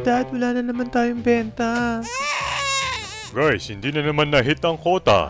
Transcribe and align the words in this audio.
Dad, 0.00 0.32
wala 0.32 0.56
na 0.56 0.64
naman 0.64 0.88
tayong 0.88 1.20
benta. 1.20 2.00
Guys, 3.36 3.68
hindi 3.68 3.92
na 3.92 4.00
naman 4.00 4.32
na-hit 4.32 4.64
ang 4.64 4.80
quota. 4.80 5.28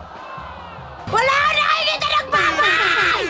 Wala 1.11 1.39
na 1.51 1.63
kayo 1.67 1.83
dito 1.91 2.07
nagmamahal! 2.07 3.23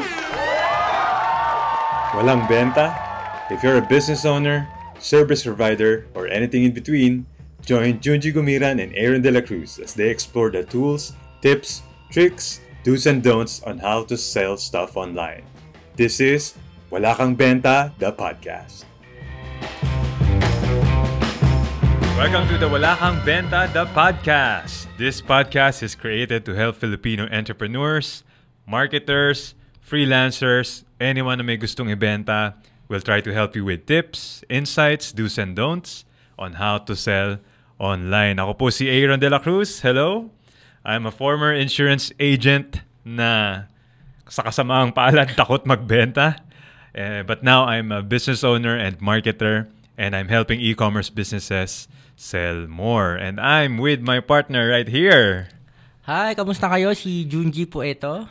Walang 2.21 2.45
benta? 2.45 2.93
If 3.49 3.65
you're 3.65 3.81
a 3.81 3.89
business 3.89 4.29
owner, 4.29 4.69
service 5.01 5.49
provider, 5.49 6.05
or 6.13 6.29
anything 6.29 6.69
in 6.69 6.77
between, 6.77 7.25
join 7.65 8.05
Junji 8.05 8.37
Gumiran 8.37 8.77
and 8.77 8.93
Aaron 8.93 9.25
De 9.25 9.33
La 9.33 9.41
Cruz 9.41 9.81
as 9.81 9.97
they 9.97 10.13
explore 10.13 10.53
the 10.53 10.69
tools, 10.69 11.17
tips, 11.41 11.81
tricks, 12.13 12.61
do's 12.85 13.09
and 13.09 13.25
don'ts 13.25 13.65
on 13.65 13.81
how 13.81 14.05
to 14.13 14.21
sell 14.21 14.61
stuff 14.61 14.93
online. 14.93 15.49
This 15.97 16.21
is 16.21 16.53
Wala 16.93 17.17
Kang 17.17 17.33
Benta, 17.33 17.97
the 17.97 18.13
podcast. 18.13 18.90
Welcome 22.21 22.53
to 22.53 22.61
the 22.61 22.69
Wala 22.69 23.01
Kang 23.01 23.17
Benta, 23.25 23.73
the 23.73 23.89
podcast. 23.97 24.93
This 25.01 25.25
podcast 25.25 25.81
is 25.81 25.97
created 25.97 26.45
to 26.45 26.53
help 26.53 26.77
Filipino 26.77 27.25
entrepreneurs, 27.33 28.29
marketers, 28.69 29.57
freelancers, 29.81 30.85
anyone 31.01 31.41
na 31.41 31.49
may 31.49 31.57
gustong 31.57 31.89
ibenta. 31.89 32.61
We'll 32.93 33.01
try 33.01 33.25
to 33.25 33.33
help 33.33 33.57
you 33.57 33.65
with 33.65 33.89
tips, 33.89 34.45
insights, 34.53 35.17
do's 35.17 35.41
and 35.41 35.57
don'ts 35.57 36.05
on 36.37 36.61
how 36.61 36.85
to 36.85 36.93
sell 36.93 37.41
online. 37.81 38.37
Ako 38.37 38.53
po 38.53 38.67
si 38.69 38.93
Aaron 38.93 39.17
De 39.17 39.33
La 39.33 39.41
Cruz. 39.41 39.81
Hello. 39.81 40.29
I'm 40.85 41.09
a 41.09 41.15
former 41.17 41.57
insurance 41.57 42.13
agent 42.21 42.85
na 43.01 43.65
sa 44.29 44.45
kasamaang 44.45 44.93
palad 44.93 45.33
takot 45.41 45.65
magbenta. 45.65 46.37
Eh, 46.93 47.25
but 47.25 47.41
now 47.41 47.65
I'm 47.65 47.89
a 47.89 48.05
business 48.05 48.45
owner 48.45 48.77
and 48.77 49.01
marketer 49.01 49.73
and 49.97 50.13
I'm 50.13 50.29
helping 50.29 50.61
e-commerce 50.61 51.09
businesses 51.09 51.89
sell 52.21 52.69
more. 52.69 53.17
And 53.17 53.41
I'm 53.41 53.81
with 53.81 54.05
my 54.05 54.21
partner 54.21 54.69
right 54.69 54.85
here. 54.85 55.49
Hi, 56.05 56.37
kamusta 56.37 56.69
kayo? 56.69 56.93
Si 56.93 57.25
Junji 57.25 57.65
po 57.65 57.81
ito. 57.81 58.29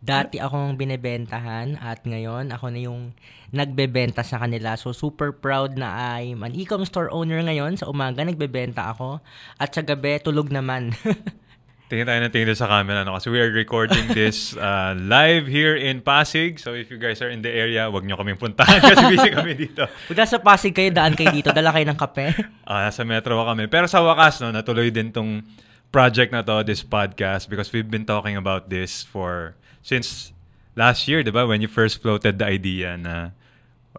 Dati 0.00 0.40
akong 0.40 0.80
binebentahan 0.80 1.76
at 1.76 2.00
ngayon 2.08 2.56
ako 2.56 2.72
na 2.72 2.80
yung 2.80 3.12
nagbebenta 3.52 4.24
sa 4.24 4.40
kanila. 4.40 4.72
So 4.80 4.96
super 4.96 5.36
proud 5.36 5.76
na 5.76 6.16
I'm 6.16 6.40
an 6.40 6.56
e-com 6.56 6.88
store 6.88 7.12
owner 7.12 7.44
ngayon. 7.44 7.76
Sa 7.76 7.92
umaga 7.92 8.24
nagbebenta 8.24 8.88
ako 8.96 9.20
at 9.60 9.68
sa 9.76 9.84
gabi 9.84 10.16
tulog 10.24 10.48
naman. 10.48 10.96
Tingin 11.90 12.06
tayo 12.06 12.22
ng 12.22 12.30
tingin 12.30 12.54
sa 12.54 12.70
camera 12.70 13.02
no? 13.02 13.18
kasi 13.18 13.34
we 13.34 13.42
are 13.42 13.50
recording 13.50 14.06
this 14.14 14.54
uh, 14.62 14.94
live 14.94 15.50
here 15.50 15.74
in 15.74 15.98
Pasig. 15.98 16.62
So 16.62 16.70
if 16.70 16.86
you 16.86 17.02
guys 17.02 17.18
are 17.18 17.34
in 17.34 17.42
the 17.42 17.50
area, 17.50 17.90
wag 17.90 18.06
nyo 18.06 18.14
kaming 18.14 18.38
puntahan 18.38 18.78
kasi 18.94 19.10
busy 19.10 19.34
kami 19.34 19.58
dito. 19.58 19.90
Pag 20.06 20.16
nasa 20.22 20.38
Pasig 20.38 20.70
kayo, 20.70 20.94
daan 20.94 21.18
kayo 21.18 21.34
dito. 21.34 21.50
Dala 21.50 21.74
kayo 21.74 21.82
ng 21.90 21.98
kape. 21.98 22.30
Ah, 22.70 22.86
nasa 22.86 23.02
metro 23.02 23.34
kami. 23.42 23.66
Pero 23.66 23.90
sa 23.90 23.98
wakas, 24.06 24.38
no, 24.38 24.54
natuloy 24.54 24.94
din 24.94 25.10
tong 25.10 25.42
project 25.90 26.30
na 26.30 26.46
to, 26.46 26.62
this 26.62 26.86
podcast, 26.86 27.50
because 27.50 27.74
we've 27.74 27.90
been 27.90 28.06
talking 28.06 28.38
about 28.38 28.70
this 28.70 29.02
for, 29.02 29.58
since 29.82 30.30
last 30.78 31.10
year, 31.10 31.26
di 31.26 31.34
ba? 31.34 31.42
When 31.42 31.58
you 31.58 31.66
first 31.66 31.98
floated 31.98 32.38
the 32.38 32.46
idea 32.46 32.94
na 32.94 33.34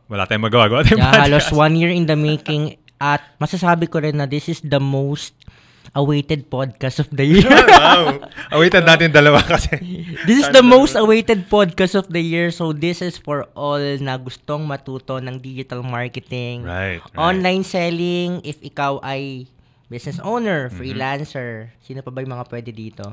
wala 0.07 0.23
tayong 0.23 0.47
magawa. 0.47 0.71
Gawa 0.71 0.87
tayong 0.87 1.03
Yeah, 1.03 1.27
halos 1.27 1.51
podcast. 1.51 1.59
one 1.59 1.75
year 1.75 1.91
in 1.91 2.07
the 2.07 2.15
making 2.15 2.79
at 3.01 3.19
masasabi 3.41 3.91
ko 3.91 3.99
rin 3.99 4.15
na 4.15 4.29
this 4.29 4.47
is 4.47 4.63
the 4.63 4.79
most 4.79 5.35
awaited 5.91 6.47
podcast 6.47 6.99
of 6.99 7.11
the 7.11 7.23
year. 7.23 7.51
wow. 7.71 8.15
Awitan 8.49 8.87
natin 8.87 9.11
dalawa 9.11 9.43
kasi. 9.53 9.75
This 10.23 10.47
is 10.47 10.49
the 10.55 10.63
most 10.63 10.95
awaited 10.95 11.47
podcast 11.47 11.99
of 11.99 12.07
the 12.07 12.23
year. 12.23 12.47
So 12.49 12.71
this 12.71 13.03
is 13.03 13.19
for 13.19 13.47
all 13.53 13.81
na 13.99 14.15
gustong 14.15 14.63
matuto 14.63 15.19
ng 15.19 15.39
digital 15.39 15.83
marketing, 15.83 16.63
Right, 16.63 17.03
right. 17.03 17.17
online 17.19 17.67
selling, 17.67 18.39
if 18.47 18.59
ikaw 18.63 19.03
ay 19.03 19.51
business 19.87 20.23
owner, 20.23 20.71
Mm-hmm. 20.71 20.79
freelancer. 20.79 21.49
Sino 21.83 21.99
pa 21.99 22.09
ba 22.09 22.23
yung 22.23 22.31
mga 22.33 22.47
pwede 22.47 22.71
dito? 22.71 23.03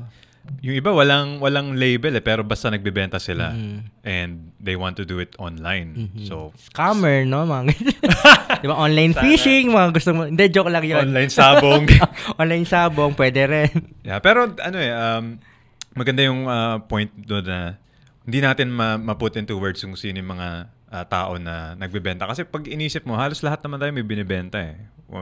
Yung 0.59 0.75
iba 0.75 0.89
walang 0.89 1.37
walang 1.37 1.73
label 1.73 2.11
eh 2.11 2.21
pero 2.21 2.41
basta 2.41 2.67
nagbebenta 2.67 3.15
sila 3.15 3.51
Mm-hmm. 3.51 3.79
and 4.03 4.31
they 4.57 4.73
want 4.73 4.93
to 4.93 5.03
do 5.03 5.17
it 5.17 5.31
online. 5.37 6.11
So 6.23 6.51
Scammer, 6.59 7.23
no? 7.23 7.43
Mga 7.43 7.73
Di 8.61 8.67
ba? 8.67 8.75
Online 8.75 9.13
phishing, 9.13 9.69
mga 9.69 9.89
gusto 9.93 10.11
mo. 10.11 10.25
Hindi, 10.25 10.49
joke 10.49 10.67
lang 10.67 10.83
yun. 10.83 11.05
online 11.05 11.29
sabong. 11.29 11.85
online 12.41 12.65
sabong, 12.65 13.13
pwede 13.13 13.41
rin. 13.45 13.71
yeah, 14.01 14.19
pero 14.19 14.51
ano 14.51 14.77
eh 14.77 14.91
um, 14.91 15.37
maganda 15.91 16.21
yung 16.21 16.43
uh, 16.43 16.79
point 16.83 17.09
doon 17.15 17.45
na 17.45 17.59
hindi 18.23 18.39
natin 18.39 18.69
ma- 18.69 18.99
ma-put 18.99 19.33
into 19.35 19.55
words 19.55 19.79
kung 19.79 19.95
sino 19.95 20.19
yung 20.19 20.31
mga 20.31 20.49
uh, 20.91 21.05
tao 21.05 21.35
na 21.35 21.73
nagbebenta 21.73 22.23
kasi 22.23 22.43
pag 22.43 22.61
inisip 22.63 23.01
mo 23.03 23.15
halos 23.15 23.41
lahat 23.41 23.63
naman 23.63 23.79
tayo 23.79 23.89
may 23.89 24.05
binibenta 24.05 24.61
eh 24.61 24.77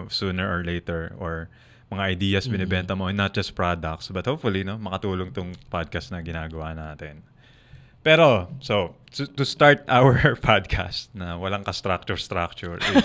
sooner 0.10 0.44
or 0.44 0.68
later 0.68 1.16
or 1.16 1.48
mga 1.88 2.04
ideas 2.04 2.46
binibenta 2.52 2.96
mo 2.96 3.08
and 3.08 3.16
not 3.16 3.32
just 3.32 3.56
products 3.56 4.12
but 4.12 4.28
hopefully 4.28 4.64
no 4.64 4.76
makatulong 4.76 5.32
tong 5.32 5.56
podcast 5.72 6.12
na 6.12 6.20
ginagawa 6.20 6.76
natin. 6.76 7.24
Pero, 8.08 8.48
so, 8.64 8.96
to, 9.12 9.28
to 9.28 9.44
start 9.44 9.84
our 9.92 10.40
podcast 10.40 11.12
na 11.12 11.36
walang 11.36 11.68
ka-structure 11.68 12.16
structure 12.16 12.80
is, 12.80 13.04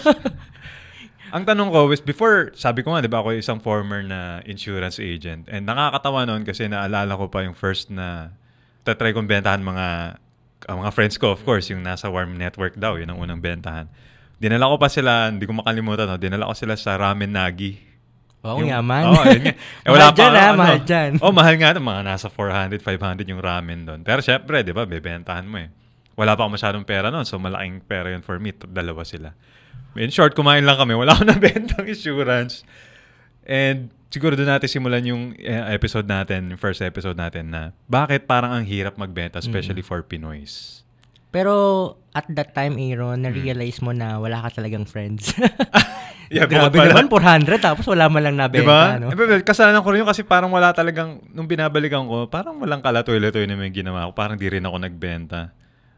ang 1.34 1.42
tanong 1.42 1.74
ko 1.74 1.90
is, 1.90 1.98
before, 1.98 2.54
sabi 2.54 2.86
ko 2.86 2.94
nga, 2.94 3.02
di 3.02 3.10
ba 3.10 3.18
ako 3.18 3.34
isang 3.34 3.58
former 3.58 4.06
na 4.06 4.46
insurance 4.46 5.02
agent 5.02 5.50
and 5.50 5.66
nakakatawa 5.66 6.22
noon 6.22 6.46
kasi 6.46 6.70
naalala 6.70 7.18
ko 7.18 7.26
pa 7.26 7.42
yung 7.42 7.56
first 7.58 7.90
na 7.90 8.30
tatry 8.86 9.10
kong 9.10 9.26
bentahan 9.26 9.58
mga 9.58 10.18
ang 10.70 10.78
mga 10.86 10.94
friends 10.94 11.18
ko, 11.18 11.34
of 11.34 11.42
course, 11.42 11.70
yung 11.74 11.82
nasa 11.82 12.06
Warm 12.06 12.38
Network 12.38 12.78
daw, 12.78 12.94
yun 12.94 13.10
ang 13.10 13.18
unang 13.18 13.42
bentahan. 13.42 13.90
Dinala 14.38 14.70
ko 14.70 14.76
pa 14.78 14.86
sila, 14.86 15.30
hindi 15.30 15.46
ko 15.46 15.58
makalimutan, 15.58 16.06
no? 16.06 16.18
dinala 16.18 16.50
ko 16.50 16.54
sila 16.54 16.78
sa 16.78 16.94
Ramen 16.94 17.34
Nagi. 17.34 17.78
Wow, 18.42 18.58
Yung- 18.58 18.74
yaman. 18.74 19.02
Oo, 19.06 19.22
yun 19.30 19.42
nga. 19.46 19.54
Eh, 19.86 19.88
Mahal 19.88 19.94
wala 19.94 20.06
pa, 20.10 20.16
dyan, 20.18 20.32
ah, 20.34 20.42
ano, 20.42 20.58
mahal 20.58 20.80
dyan. 20.82 21.10
Oh, 21.22 21.30
mahal 21.32 21.54
nga. 21.54 21.68
Mga 21.78 22.02
nasa 22.02 22.26
400, 22.26 22.82
500 22.82 23.22
yung 23.30 23.38
ramen 23.38 23.86
doon. 23.86 24.00
Pero 24.02 24.18
syempre, 24.18 24.66
di 24.66 24.74
ba, 24.74 24.82
bebentahan 24.82 25.46
mo 25.46 25.62
eh. 25.62 25.70
Wala 26.18 26.34
pa 26.34 26.44
ako 26.44 26.58
masyadong 26.58 26.84
pera 26.84 27.08
noon, 27.08 27.24
so 27.24 27.38
malaking 27.38 27.80
pera 27.86 28.10
yun 28.10 28.20
for 28.20 28.36
me. 28.42 28.50
Dalawa 28.52 29.06
sila. 29.06 29.32
In 29.94 30.10
short, 30.10 30.34
kumain 30.34 30.66
lang 30.66 30.74
kami. 30.74 30.92
Wala 30.92 31.12
akong 31.16 31.30
nabentang 31.30 31.86
insurance. 31.86 32.66
And 33.46 33.94
siguro 34.10 34.34
doon 34.34 34.50
natin 34.50 34.68
simulan 34.68 35.06
yung 35.06 35.38
eh, 35.38 35.72
episode 35.72 36.04
natin, 36.04 36.50
yung 36.50 36.60
first 36.60 36.82
episode 36.82 37.16
natin 37.16 37.48
na 37.48 37.70
bakit 37.86 38.26
parang 38.26 38.52
ang 38.52 38.64
hirap 38.66 38.98
magbenta, 38.98 39.38
especially 39.38 39.80
for 39.80 40.02
Pinoys. 40.02 40.82
Pero 41.32 41.96
at 42.12 42.28
that 42.28 42.52
time, 42.52 42.76
Aaron, 42.76 43.24
na-realize 43.24 43.80
mo 43.80 43.96
na 43.96 44.20
wala 44.20 44.44
ka 44.44 44.60
talagang 44.60 44.84
friends. 44.84 45.32
Yeah, 46.28 46.46
Grabe 46.46 46.76
pala- 46.76 46.92
naman, 46.94 47.06
400 47.08 47.58
tapos 47.58 47.84
wala 47.86 48.06
man 48.06 48.22
lang 48.22 48.36
nabenta, 48.38 48.62
Diba? 48.62 48.82
no? 49.00 49.10
Eh, 49.10 49.16
pero 49.16 49.34
kasalanan 49.42 49.80
ko 49.80 49.90
rin 49.90 50.04
yun 50.04 50.08
kasi 50.08 50.22
parang 50.22 50.48
wala 50.48 50.70
talagang, 50.70 51.18
nung 51.30 51.46
binabalikan 51.46 52.04
ko, 52.04 52.28
parang 52.28 52.56
walang 52.58 52.80
kalatoy-latoy 52.80 53.44
na 53.44 53.56
may 53.56 53.68
ginawa 53.68 54.06
ko. 54.08 54.12
Parang 54.12 54.36
di 54.36 54.46
rin 54.46 54.62
ako 54.62 54.76
nagbenta. 54.78 55.50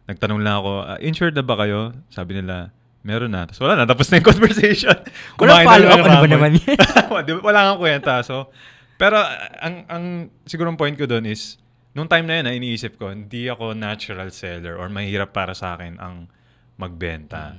Nagtanong 0.05 0.41
lang 0.41 0.55
ako, 0.59 0.71
"Ah, 0.85 0.99
insured 0.99 1.33
na 1.33 1.41
ba 1.41 1.57
kayo? 1.57 1.93
Sabi 2.09 2.37
nila, 2.37 2.73
meron 3.05 3.31
na. 3.31 3.45
Tapos 3.45 3.61
wala 3.61 3.77
na, 3.77 3.85
tapos 3.85 4.09
na 4.09 4.19
yung 4.19 4.29
conversation. 4.33 4.97
Kumain 5.39 5.61
na 5.61 5.69
follow-up, 5.69 5.99
ng 5.99 6.05
ano 6.05 6.17
ba 6.19 6.29
naman 6.29 6.51
yan? 6.57 6.79
Wala 7.47 7.61
kang 7.71 7.81
kwenta. 7.81 8.15
So, 8.25 8.49
pero 8.97 9.21
ah, 9.21 9.29
ang, 9.61 9.75
ang 9.87 10.05
siguro 10.45 10.69
ang 10.69 10.81
point 10.81 10.97
ko 10.97 11.05
doon 11.05 11.29
is, 11.29 11.61
nung 11.95 12.09
time 12.09 12.27
na 12.27 12.41
yun, 12.41 12.45
na 12.49 12.53
iniisip 12.53 12.97
ko, 12.97 13.09
hindi 13.09 13.47
ako 13.47 13.71
natural 13.73 14.29
seller 14.29 14.75
or 14.75 14.89
mahirap 14.89 15.31
para 15.31 15.53
sa 15.53 15.79
akin 15.79 16.01
ang 16.01 16.27
magbenta. 16.75 17.55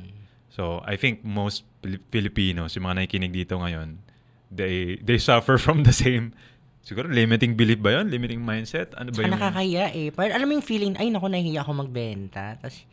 So, 0.50 0.84
I 0.84 0.96
think 0.96 1.24
most 1.24 1.64
Pili- 1.86 2.02
Filipinos, 2.10 2.74
yung 2.74 2.84
mga 2.84 2.98
nakikinig 3.00 3.30
dito 3.32 3.56
ngayon, 3.56 4.02
they 4.50 4.98
they 5.00 5.22
suffer 5.22 5.56
from 5.56 5.86
the 5.86 5.94
same 5.94 6.34
siguro 6.82 7.06
limiting 7.06 7.54
belief 7.54 7.78
ba 7.78 7.94
yun? 7.94 8.10
Limiting 8.10 8.42
mindset? 8.42 8.94
Ano 8.94 9.10
ba 9.10 9.22
yung... 9.22 9.34
nakakahiya 9.34 9.90
eh. 9.92 10.10
Parang 10.10 10.34
alam 10.34 10.46
mo 10.46 10.54
yung 10.54 10.66
feeling, 10.66 10.94
ay 10.96 11.10
naku, 11.10 11.26
nahihiya 11.28 11.62
ako 11.62 11.72
magbenta. 11.80 12.58
Tapos 12.58 12.86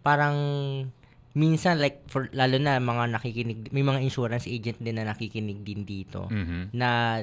parang 0.00 0.34
minsan 1.32 1.78
like 1.78 2.02
for 2.06 2.26
lalo 2.30 2.58
na 2.58 2.76
mga 2.76 3.08
nakikinig 3.10 3.70
may 3.70 3.80
mga 3.80 4.02
insurance 4.02 4.44
agent 4.44 4.76
din 4.76 4.92
na 4.92 5.08
nakikinig 5.08 5.64
din 5.64 5.80
dito 5.82 6.28
Mhm. 6.28 6.76
na 6.76 7.22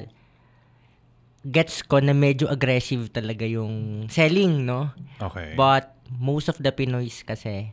gets 1.41 1.79
ko 1.81 2.01
na 2.01 2.11
medyo 2.11 2.49
aggressive 2.49 3.07
talaga 3.09 3.45
yung 3.45 4.05
selling 4.07 4.65
no 4.65 4.91
Okay. 5.19 5.53
but 5.53 5.93
most 6.09 6.47
of 6.47 6.57
the 6.57 6.67
Pinoys 6.69 7.21
kasi 7.21 7.69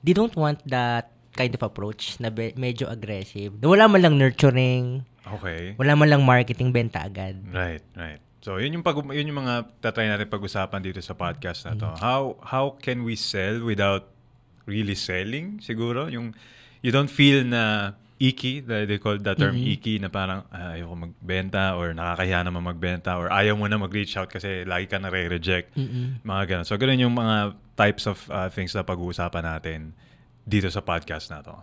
they 0.00 0.10
don't 0.10 0.34
want 0.34 0.58
that 0.64 1.12
kind 1.32 1.52
of 1.52 1.62
approach 1.62 2.18
na 2.18 2.28
be- 2.28 2.54
medyo 2.54 2.86
aggressive 2.86 3.54
wala 3.62 3.86
man 3.86 4.02
lang 4.02 4.14
nurturing 4.18 5.06
okay. 5.24 5.74
wala 5.78 5.94
man 5.94 6.08
lang 6.08 6.22
marketing 6.22 6.70
benta 6.70 7.02
agad 7.02 7.38
Right, 7.48 7.82
right. 7.94 8.18
So, 8.40 8.56
yun 8.56 8.72
yung 8.72 8.80
pag 8.80 8.96
yun 8.96 9.28
yung 9.28 9.44
mga 9.44 9.68
tatry 9.84 10.08
natin 10.08 10.24
pag-usapan 10.24 10.80
dito 10.80 10.96
sa 11.04 11.12
podcast 11.12 11.68
na 11.68 11.76
to. 11.76 11.92
Mm. 11.92 11.96
How 12.00 12.22
how 12.40 12.64
can 12.72 13.04
we 13.04 13.12
sell 13.12 13.60
without 13.60 14.08
really 14.64 14.96
selling? 14.96 15.60
Siguro 15.60 16.08
yung 16.08 16.32
you 16.80 16.88
don't 16.88 17.12
feel 17.12 17.44
na 17.44 17.92
icky, 18.16 18.64
the- 18.64 18.88
they 18.88 18.96
call 18.96 19.20
that 19.20 19.36
term 19.36 19.60
Mm-hmm. 19.60 19.74
icky 19.76 19.94
na 20.00 20.08
parang 20.08 20.48
ah, 20.48 20.72
ayoko 20.72 20.96
magbenta 20.96 21.76
or 21.76 21.92
nakakahiya 21.92 22.40
naman 22.40 22.64
magbenta 22.64 23.20
or 23.20 23.28
ayaw 23.28 23.60
mo 23.60 23.68
na 23.68 23.76
mag-reach 23.76 24.16
out 24.16 24.32
kasi 24.32 24.64
lagi 24.64 24.88
ka 24.88 24.96
nare-reject. 24.96 25.76
Mga 26.24 26.42
ganun. 26.48 26.64
So, 26.64 26.80
ganun 26.80 26.96
yung 26.96 27.12
mga 27.12 27.52
types 27.76 28.08
of 28.08 28.24
uh, 28.32 28.48
things 28.48 28.72
na 28.72 28.80
pag-uusapan 28.80 29.44
natin 29.44 29.92
dito 30.44 30.68
sa 30.72 30.80
podcast 30.84 31.28
na 31.28 31.44
to. 31.44 31.54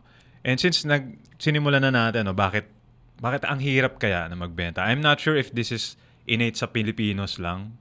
And 0.46 0.58
since 0.62 0.86
nag 0.88 1.18
sinimulan 1.38 1.84
na 1.86 1.92
natin, 1.92 2.30
no, 2.30 2.36
bakit 2.38 2.70
bakit 3.18 3.46
ang 3.50 3.62
hirap 3.62 3.98
kaya 3.98 4.30
na 4.30 4.38
magbenta? 4.38 4.86
I'm 4.86 5.02
not 5.02 5.18
sure 5.18 5.34
if 5.34 5.50
this 5.54 5.74
is 5.74 5.98
innate 6.30 6.58
sa 6.60 6.70
Pilipinos 6.70 7.42
lang. 7.42 7.78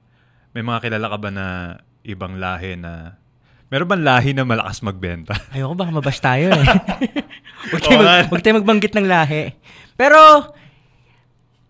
May 0.57 0.65
mga 0.65 0.89
kilala 0.89 1.13
ka 1.13 1.17
ba 1.21 1.29
na 1.29 1.45
ibang 2.01 2.41
lahi 2.41 2.73
na 2.79 3.21
Meron 3.67 3.87
bang 3.91 4.03
lahi 4.07 4.31
na 4.31 4.47
malakas 4.47 4.79
magbenta? 4.79 5.35
Ayoko 5.53 5.75
baka 5.75 5.91
mabash 5.91 6.23
tayo 6.23 6.55
eh. 6.55 6.63
huwag, 7.75 7.83
tayo 7.83 7.99
mag, 7.99 8.31
huwag 8.31 8.39
tayo 8.39 8.55
magbanggit 8.63 8.95
ng 8.95 9.07
lahi. 9.07 9.51
Pero, 9.99 10.55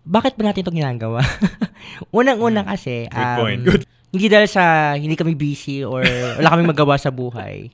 bakit 0.06 0.38
ba 0.38 0.46
natin 0.46 0.62
ito 0.62 0.70
ginagawa? 0.70 1.26
Unang-una 2.18 2.62
kasi, 2.62 3.10
Hmm. 3.10 3.18
Good 3.18 3.26
um, 3.26 3.38
point. 3.42 3.62
Good. 3.66 3.82
hindi 4.08 4.24
dahil 4.32 4.48
sa 4.48 4.96
hindi 4.96 5.20
kami 5.20 5.36
busy 5.36 5.84
or 5.84 6.00
wala 6.40 6.48
kaming 6.48 6.72
magawa 6.72 6.96
sa 6.96 7.12
buhay. 7.12 7.68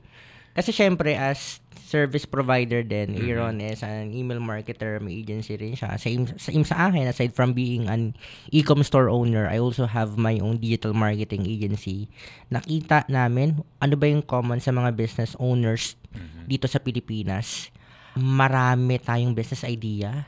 Kasi 0.55 0.71
syempre, 0.71 1.19
as 1.19 1.59
service 1.85 2.25
provider 2.25 2.81
din, 2.81 3.13
Mm-hmm. 3.13 3.27
Aaron 3.29 3.57
is 3.61 3.83
an 3.85 4.09
email 4.15 4.41
marketer, 4.41 4.97
may 5.03 5.21
agency 5.21 5.53
rin 5.59 5.77
siya. 5.77 5.99
Same, 6.01 6.25
same 6.39 6.65
sa 6.65 6.89
akin, 6.89 7.05
aside 7.11 7.35
from 7.35 7.53
being 7.53 7.85
an 7.91 8.17
e-com 8.49 8.81
store 8.81 9.11
owner, 9.11 9.45
I 9.45 9.61
also 9.61 9.85
have 9.85 10.17
my 10.17 10.39
own 10.41 10.57
digital 10.57 10.95
marketing 10.97 11.45
agency. 11.45 12.09
Nakita 12.49 13.05
namin, 13.11 13.61
ano 13.83 13.95
ba 13.99 14.07
yung 14.09 14.25
common 14.25 14.57
sa 14.63 14.73
mga 14.73 14.95
business 14.95 15.37
owners 15.37 15.99
Mm-hmm. 16.15 16.47
dito 16.47 16.65
sa 16.71 16.79
Pilipinas? 16.79 17.67
Marami 18.15 18.95
tayong 19.03 19.35
business 19.35 19.67
idea. 19.67 20.23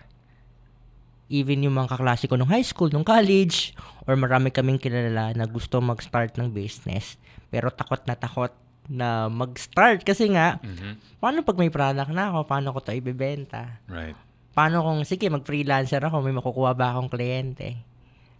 Even 1.32 1.64
yung 1.64 1.80
mga 1.80 1.96
kaklase 1.96 2.28
ko 2.28 2.36
nung 2.36 2.52
high 2.52 2.68
school, 2.68 2.92
nung 2.92 3.08
college, 3.08 3.72
or 4.04 4.20
marami 4.20 4.52
kaming 4.52 4.76
kilala 4.76 5.32
na 5.32 5.48
gusto 5.48 5.80
mag-start 5.80 6.36
ng 6.36 6.52
business, 6.52 7.16
pero 7.48 7.72
takot 7.72 8.04
na 8.04 8.20
takot 8.20 8.52
na 8.88 9.28
mag-start 9.28 10.04
kasi 10.04 10.32
nga, 10.32 10.60
Mhm. 10.64 11.20
paano 11.20 11.44
pag 11.44 11.60
may 11.60 11.68
product 11.68 12.12
na 12.12 12.32
ako, 12.32 12.40
paano 12.48 12.72
ko 12.72 12.80
to 12.80 12.96
ibebenta? 12.96 13.80
Right. 13.86 14.16
Paano 14.56 14.82
kung, 14.82 15.04
sige, 15.04 15.30
mag-freelancer 15.30 16.02
ako, 16.02 16.24
may 16.24 16.34
makukuha 16.34 16.72
ba 16.74 16.96
akong 16.96 17.12
kliyente? 17.12 17.78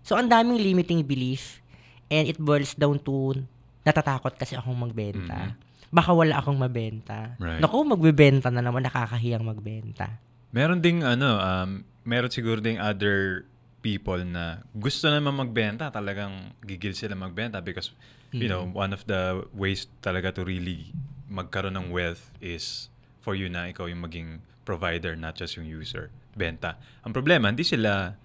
So, 0.02 0.16
ang 0.16 0.32
daming 0.32 0.58
limiting 0.58 1.04
belief 1.04 1.60
and 2.08 2.26
it 2.26 2.40
boils 2.40 2.74
down 2.74 2.98
to 3.04 3.36
natatakot 3.84 4.36
kasi 4.36 4.56
akong 4.56 4.76
magbenta. 4.76 5.56
Baka 5.88 6.12
wala 6.12 6.40
akong 6.40 6.60
mabenta. 6.60 7.36
Right. 7.40 7.64
Naku, 7.64 7.84
magbebenta 7.88 8.52
na 8.52 8.60
naman, 8.60 8.84
nakakahiyang 8.84 9.44
magbenta. 9.44 10.20
Meron 10.52 10.80
ding 10.80 11.04
ano, 11.04 11.40
um, 11.40 11.70
meron 12.04 12.32
siguro 12.32 12.60
ding 12.60 12.80
other 12.80 13.44
people 13.80 14.20
na 14.24 14.64
gusto 14.76 15.08
naman 15.08 15.36
magbenta, 15.36 15.88
talagang 15.88 16.52
gigil 16.64 16.92
sila 16.92 17.16
magbenta 17.16 17.64
because 17.64 17.92
you 18.32 18.48
know, 18.52 18.68
one 18.68 18.92
of 18.92 19.08
the 19.08 19.46
ways 19.56 19.88
talaga 20.04 20.36
to 20.36 20.44
really 20.44 20.92
magkaroon 21.28 21.76
ng 21.76 21.88
wealth 21.92 22.32
is 22.40 22.92
for 23.24 23.36
you 23.36 23.48
na 23.52 23.72
ikaw 23.72 23.88
yung 23.88 24.04
maging 24.04 24.44
provider, 24.64 25.16
not 25.16 25.36
just 25.36 25.56
yung 25.56 25.68
user. 25.68 26.12
Benta. 26.36 26.80
Ang 27.04 27.16
problema, 27.16 27.52
hindi 27.52 27.64
sila 27.64 28.16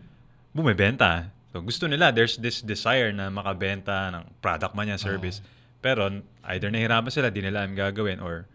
bumibenta. 0.55 1.31
So, 1.55 1.63
gusto 1.63 1.87
nila, 1.87 2.11
there's 2.11 2.39
this 2.39 2.63
desire 2.63 3.11
na 3.13 3.29
makabenta 3.31 4.11
ng 4.11 4.25
product 4.43 4.75
man 4.75 4.91
yan, 4.91 5.01
service. 5.01 5.43
Pero 5.83 6.09
either 6.55 6.71
nahirapan 6.71 7.11
sila, 7.11 7.29
di 7.31 7.43
nila 7.43 7.67
alam 7.67 7.75
gagawin 7.75 8.23
or 8.23 8.47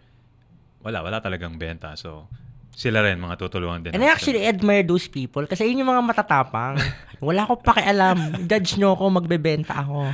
wala, 0.81 1.03
wala 1.03 1.17
talagang 1.19 1.59
benta. 1.59 1.95
So, 1.99 2.31
sila 2.77 3.01
rin 3.01 3.17
mga 3.17 3.35
tutulungan 3.41 3.89
din. 3.89 3.91
And 3.97 4.05
I 4.05 4.13
actually 4.13 4.45
admire 4.45 4.85
those 4.85 5.09
people 5.09 5.49
kasi 5.49 5.65
yun 5.65 5.81
yung 5.81 5.89
mga 5.89 6.13
matatapang. 6.13 6.77
Wala 7.17 7.49
ko 7.49 7.57
pakialam. 7.57 8.45
Judge 8.45 8.77
nyo 8.77 8.93
ako, 8.93 9.17
magbebenta 9.17 9.81
ako. 9.81 10.13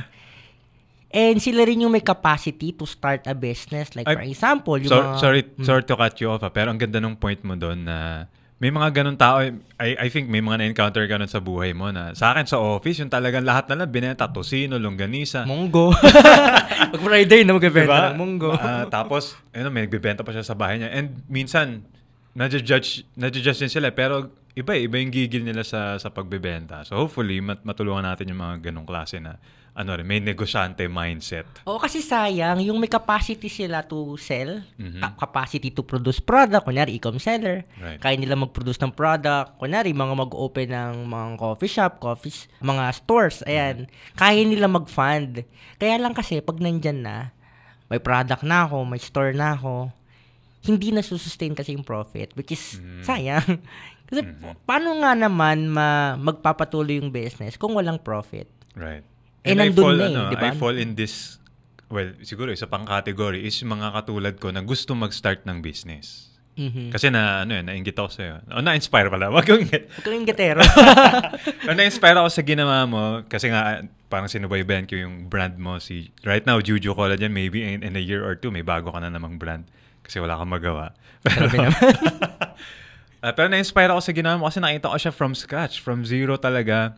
And 1.14 1.38
sila 1.38 1.62
rin 1.62 1.78
yung 1.78 1.94
may 1.94 2.02
capacity 2.02 2.74
to 2.74 2.82
start 2.82 3.22
a 3.30 3.38
business. 3.38 3.94
Like 3.94 4.10
Ay, 4.10 4.18
for 4.18 4.26
example, 4.26 4.76
yung 4.82 4.90
So- 4.90 4.98
mga... 4.98 5.18
sorry, 5.22 5.40
sorry 5.62 5.82
to 5.86 5.94
cut 5.94 6.18
you 6.18 6.34
off, 6.34 6.42
ah, 6.42 6.50
pero 6.50 6.74
ang 6.74 6.78
ganda 6.78 6.98
ng 6.98 7.14
point 7.14 7.38
mo 7.46 7.54
doon 7.54 7.86
na 7.86 8.26
may 8.58 8.70
mga 8.70 9.02
ganun 9.02 9.14
tao, 9.14 9.38
I, 9.78 9.88
I 9.98 10.08
think 10.10 10.26
may 10.26 10.40
mga 10.40 10.62
na-encounter 10.62 11.04
ka 11.06 11.14
nun 11.14 11.28
sa 11.28 11.38
buhay 11.38 11.70
mo 11.70 11.90
na 11.90 12.14
sa 12.18 12.32
akin 12.32 12.46
sa 12.48 12.58
office, 12.58 12.98
yung 12.98 13.12
talagang 13.12 13.46
lahat 13.46 13.70
na 13.70 13.82
lang 13.84 13.90
binenta, 13.94 14.26
tosino, 14.26 14.74
longganisa. 14.74 15.46
Munggo. 15.46 15.94
Pag 16.94 17.02
Friday 17.02 17.44
na 17.44 17.54
magbebenta 17.54 17.86
Diba? 17.86 18.10
ng 18.10 18.18
munggo. 18.18 18.50
Ah, 18.56 18.86
tapos, 18.88 19.38
ano, 19.52 19.68
may 19.70 19.86
nagbebenta 19.86 20.26
pa 20.26 20.34
siya 20.34 20.42
sa 20.42 20.56
bahay 20.58 20.80
niya. 20.80 20.90
And 20.90 21.22
minsan, 21.26 21.82
nadjudge, 22.34 23.06
nadjudge 23.14 23.58
din 23.58 23.70
sila. 23.70 23.90
Pero 23.94 24.32
iba, 24.54 24.72
eh, 24.74 24.86
iba 24.86 24.96
yung 24.98 25.10
gigil 25.10 25.42
nila 25.46 25.62
sa, 25.66 25.98
sa 25.98 26.10
pagbebenta. 26.10 26.82
So 26.86 26.98
hopefully, 26.98 27.42
mat- 27.42 27.62
matulungan 27.62 28.06
natin 28.06 28.30
yung 28.30 28.40
mga 28.40 28.70
ganong 28.70 28.86
klase 28.86 29.18
na, 29.18 29.38
ano 29.74 29.90
rin, 29.92 30.06
may 30.06 30.22
negosyante 30.22 30.86
mindset. 30.86 31.50
Oo, 31.66 31.76
kasi 31.76 31.98
sayang, 31.98 32.62
yung 32.62 32.78
may 32.78 32.86
capacity 32.86 33.50
sila 33.50 33.82
to 33.82 34.14
sell, 34.14 34.62
Mhm. 34.78 35.02
ka- 35.02 35.14
capacity 35.20 35.68
to 35.68 35.82
produce 35.82 36.22
product, 36.22 36.62
kunyari, 36.62 36.94
e-com 36.94 37.18
seller, 37.18 37.66
Right. 37.76 37.98
kaya 37.98 38.14
nila 38.14 38.38
mag-produce 38.38 38.78
ng 38.78 38.94
product, 38.94 39.58
kunyari, 39.58 39.90
mga 39.90 40.14
mag-open 40.14 40.70
ng 40.70 40.94
mga 41.04 41.26
coffee 41.36 41.66
shop, 41.68 41.92
coffee, 41.98 42.30
s- 42.30 42.46
mga 42.58 42.84
stores, 42.94 43.42
ayan, 43.42 43.90
kaya 44.14 44.46
nila 44.46 44.70
mag-fund. 44.70 45.42
Kaya 45.76 45.98
lang 45.98 46.14
kasi, 46.14 46.38
pag 46.38 46.56
nandyan 46.56 47.02
na, 47.02 47.34
may 47.86 47.98
product 47.98 48.46
na 48.46 48.64
ako, 48.64 48.86
may 48.86 49.02
store 49.02 49.34
na 49.34 49.58
ako, 49.58 49.90
hindi 50.64 50.88
na 50.88 51.02
sustain 51.02 51.52
kasi 51.52 51.74
yung 51.74 51.84
profit, 51.84 52.30
which 52.32 52.48
is 52.48 52.78
sayang. 53.02 53.58
kasi 54.08 54.22
paano 54.62 54.96
nga 54.96 55.12
naman 55.12 55.66
ma- 55.66 56.14
magpapatuloy 56.14 56.96
yung 56.96 57.10
business 57.10 57.58
kung 57.58 57.74
walang 57.74 57.98
profit? 57.98 58.46
Right. 58.72 59.02
Eh, 59.44 59.52
And 59.52 59.60
I 59.60 59.68
nandun 59.68 59.84
fall, 59.84 59.96
na 60.00 60.04
eh, 60.04 60.10
ano, 60.10 60.20
di 60.32 60.36
ba? 60.40 60.48
I 60.48 60.56
fall 60.56 60.76
in 60.80 60.96
this, 60.96 61.36
well, 61.92 62.16
siguro 62.24 62.48
isa 62.48 62.64
pang 62.64 62.88
category 62.88 63.44
is 63.44 63.60
mga 63.60 63.92
katulad 63.92 64.34
ko 64.40 64.48
na 64.48 64.64
gusto 64.64 64.96
mag-start 64.96 65.44
ng 65.44 65.60
business. 65.60 66.32
Mhm. 66.54 66.94
Kasi 66.94 67.10
na, 67.10 67.42
ano 67.42 67.58
yun, 67.58 67.66
nainggit 67.66 67.98
ako 67.98 68.08
sa'yo. 68.14 68.34
O, 68.54 68.62
na-inspire 68.62 69.10
pala. 69.10 69.26
Wag 69.28 69.42
kong 69.50 69.68
Huwag 69.68 70.00
kang 70.06 70.24
gatero. 70.24 70.62
o, 71.68 71.74
na-inspire 71.74 72.16
ako 72.16 72.30
sa 72.30 72.42
ginawa 72.46 72.86
mo 72.86 73.02
kasi 73.26 73.50
nga, 73.50 73.82
parang 74.06 74.30
sinubaybayan 74.30 74.86
ko 74.86 74.94
yung 74.96 75.26
brand 75.28 75.58
mo. 75.58 75.76
Si, 75.82 76.14
right 76.22 76.46
now, 76.46 76.62
Juju 76.62 76.94
Collagen, 76.94 77.34
maybe 77.34 77.66
in, 77.66 77.82
in 77.82 77.98
a 77.98 78.02
year 78.02 78.22
or 78.22 78.38
two, 78.38 78.54
may 78.54 78.62
bago 78.62 78.94
ka 78.94 79.02
na 79.02 79.10
namang 79.10 79.36
brand. 79.36 79.66
Kasi 80.06 80.22
wala 80.22 80.38
kang 80.38 80.48
magawa. 80.48 80.94
Pero. 81.26 81.48
Ah, 83.24 83.32
pero 83.32 83.48
na-inspire 83.48 83.88
ako 83.88 84.04
sa 84.04 84.12
ginawa 84.12 84.36
mo 84.36 84.44
kasi 84.44 84.60
nakita 84.60 84.92
ko 84.92 85.00
siya 85.00 85.12
from 85.16 85.32
scratch. 85.32 85.80
From 85.80 86.04
zero 86.04 86.36
talaga. 86.36 86.92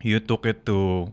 You 0.00 0.16
took 0.16 0.48
it 0.48 0.64
to... 0.64 1.12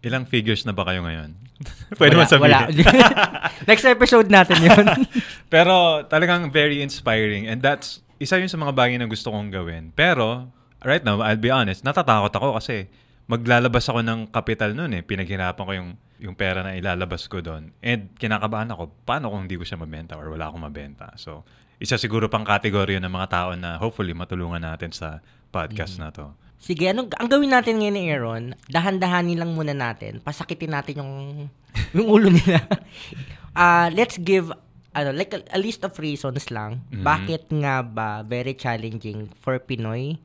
Ilang 0.00 0.24
figures 0.24 0.64
na 0.64 0.72
ba 0.72 0.88
kayo 0.88 1.04
ngayon? 1.04 1.36
Pwede 2.00 2.16
mo 2.16 2.24
Wala- 2.24 2.32
sabihin. 2.32 2.56
wala. 2.56 3.12
Next 3.68 3.84
episode 3.84 4.28
natin 4.32 4.64
yun. 4.64 4.86
Pero 5.52 6.04
talagang 6.08 6.48
very 6.48 6.80
inspiring 6.80 7.44
and 7.44 7.60
that's 7.60 8.00
isa 8.16 8.40
yun 8.40 8.48
sa 8.48 8.56
mga 8.56 8.72
bagay 8.72 8.96
na 8.96 9.04
gusto 9.04 9.28
kong 9.28 9.52
gawin. 9.52 9.92
Pero 9.92 10.48
right 10.80 11.04
now, 11.04 11.20
I'll 11.20 11.40
be 11.40 11.52
honest, 11.52 11.84
natatakot 11.84 12.32
ako 12.32 12.56
kasi 12.56 12.88
maglalabas 13.28 13.84
ako 13.86 14.00
ng 14.00 14.20
kapital 14.32 14.72
noon 14.72 14.96
eh. 14.96 15.02
Pinaghirapan 15.04 15.64
ko 15.64 15.72
yung 15.76 15.90
yung 16.20 16.36
pera 16.36 16.60
na 16.60 16.76
ilalabas 16.76 17.24
ko 17.28 17.40
doon. 17.40 17.72
And 17.80 18.12
kinakabahan 18.16 18.68
ako, 18.72 18.92
paano 19.04 19.32
kung 19.32 19.48
hindi 19.48 19.56
ko 19.56 19.64
siya 19.64 19.80
mabenta 19.80 20.20
or 20.20 20.28
wala 20.28 20.52
akong 20.52 20.60
mabenta? 20.60 21.12
So, 21.16 21.44
isa 21.80 21.96
siguro 21.96 22.28
pang 22.28 22.44
kategorya 22.44 23.00
ng 23.00 23.08
mga 23.08 23.28
tao 23.32 23.50
na 23.56 23.80
hopefully 23.80 24.12
matulungan 24.12 24.60
natin 24.60 24.92
sa 24.92 25.24
podcast 25.48 25.96
na 25.96 26.12
to. 26.12 26.28
Sige, 26.60 26.92
anong, 26.92 27.08
ang 27.16 27.26
gawin 27.26 27.50
natin 27.50 27.80
ngayon 27.80 27.96
ni 27.96 28.04
Aaron, 28.12 28.44
dahan-dahanin 28.68 29.40
lang 29.40 29.56
muna 29.56 29.72
natin. 29.72 30.20
Pasakitin 30.20 30.76
natin 30.76 31.00
yung, 31.00 31.12
yung 31.96 32.06
ulo 32.06 32.28
nila. 32.30 32.60
Ah, 33.50 33.90
let's 33.90 34.14
give 34.14 34.54
ano, 34.94 35.10
like 35.10 35.34
a, 35.34 35.42
a 35.50 35.58
list 35.58 35.82
of 35.82 35.90
reasons 35.98 36.54
lang. 36.54 36.86
Mhm. 36.94 37.02
Bakit 37.02 37.42
nga 37.50 37.82
ba 37.82 38.22
very 38.22 38.54
challenging 38.54 39.26
for 39.42 39.58
Pinoy 39.58 40.22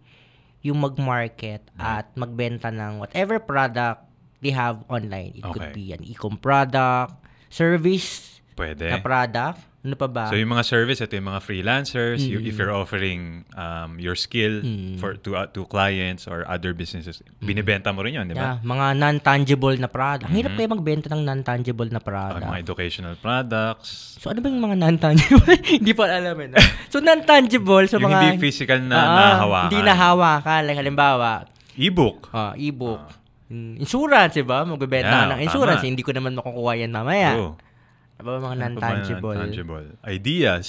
yung 0.61 0.77
mag-market 0.77 1.65
at 1.73 2.13
magbenta 2.13 2.69
ng 2.69 3.01
whatever 3.01 3.41
product 3.41 4.05
they 4.41 4.53
have 4.53 4.85
online. 4.89 5.33
It 5.33 5.45
could 5.45 5.73
Okay. 5.73 5.73
be 5.73 5.85
an 5.89 6.05
e-com 6.05 6.37
product, 6.37 7.17
service 7.49 8.41
Pwede. 8.53 8.93
na 8.93 9.01
product, 9.01 9.57
ano 9.85 9.93
pa 9.93 10.07
ba? 10.07 10.25
So 10.25 10.35
yung 10.35 10.49
mga 10.49 10.65
service, 10.65 10.97
ito 10.99 11.13
yung 11.13 11.29
mga 11.29 11.39
freelancers, 11.39 12.19
you- 12.21 12.37
Mm. 12.37 12.49
if 12.49 12.55
you're 12.55 12.73
offering 12.73 13.21
um, 13.53 13.95
your 13.97 14.13
skill 14.13 14.59
Mm. 14.59 14.97
for 14.97 15.13
to 15.15 15.33
uh, 15.33 15.45
to 15.45 15.63
clients 15.65 16.25
or 16.25 16.41
other 16.45 16.73
businesses, 16.73 17.21
binibenta 17.37 17.93
mo 17.93 18.01
rin 18.01 18.17
yun, 18.17 18.25
di 18.25 18.33
ba? 18.33 18.57
Yeah, 18.57 18.65
mga 18.65 18.85
non-tangible 18.95 19.77
na 19.77 19.85
product. 19.85 20.25
Ang 20.25 20.35
hirap 20.35 20.51
Mhm. 20.51 20.57
kaya 20.57 20.67
magbenta 20.67 21.07
ng 21.07 21.21
non-tangible 21.21 21.87
na 21.87 21.97
Uh, 21.97 22.03
product. 22.03 22.43
mga 22.43 22.59
educational 22.59 23.15
products, 23.15 24.17
So 24.17 24.27
ano 24.27 24.39
ba 24.39 24.47
yung 24.47 24.63
mga 24.63 24.75
non-tangible? 24.75 25.53
hindi 25.77 25.93
pa 25.93 26.09
alam 26.09 26.33
eh. 26.35 26.47
no? 26.49 26.57
So 26.87 26.97
non-tangible 26.97 27.85
sa 27.85 27.95
yung 27.95 28.09
mga... 28.09 28.17
hindi 28.25 28.41
physical 28.41 28.81
na 28.81 28.97
Ah, 28.97 29.05
nahawakan. 29.37 29.65
Hindi 29.67 29.79
nahawakan. 29.81 30.61
Like 30.63 30.79
halimbawa, 30.79 31.29
E-book. 31.75 32.31
ah, 32.31 32.55
e-book. 32.55 33.03
Mm, 33.45 33.77
Insurance, 33.77 34.33
diba? 34.33 34.65
Magbebenta 34.65 35.05
Yeah, 35.21 35.29
ng 35.29 35.39
insurance. 35.39 35.77
tama. 35.77 35.85
Hindi 35.85 36.01
ko 36.01 36.09
naman 36.09 36.33
makukuha 36.33 36.71
yan 36.75 36.89
mamaya. 36.89 37.31
True. 37.35 37.53
Ano 38.15 38.23
ba 38.25 38.31
mga 38.37 38.47
Ano 38.47 38.47
ba 38.47 38.67
non-tangible? 38.69 39.35
non-tangible? 39.35 39.85
Ideas. 40.05 40.65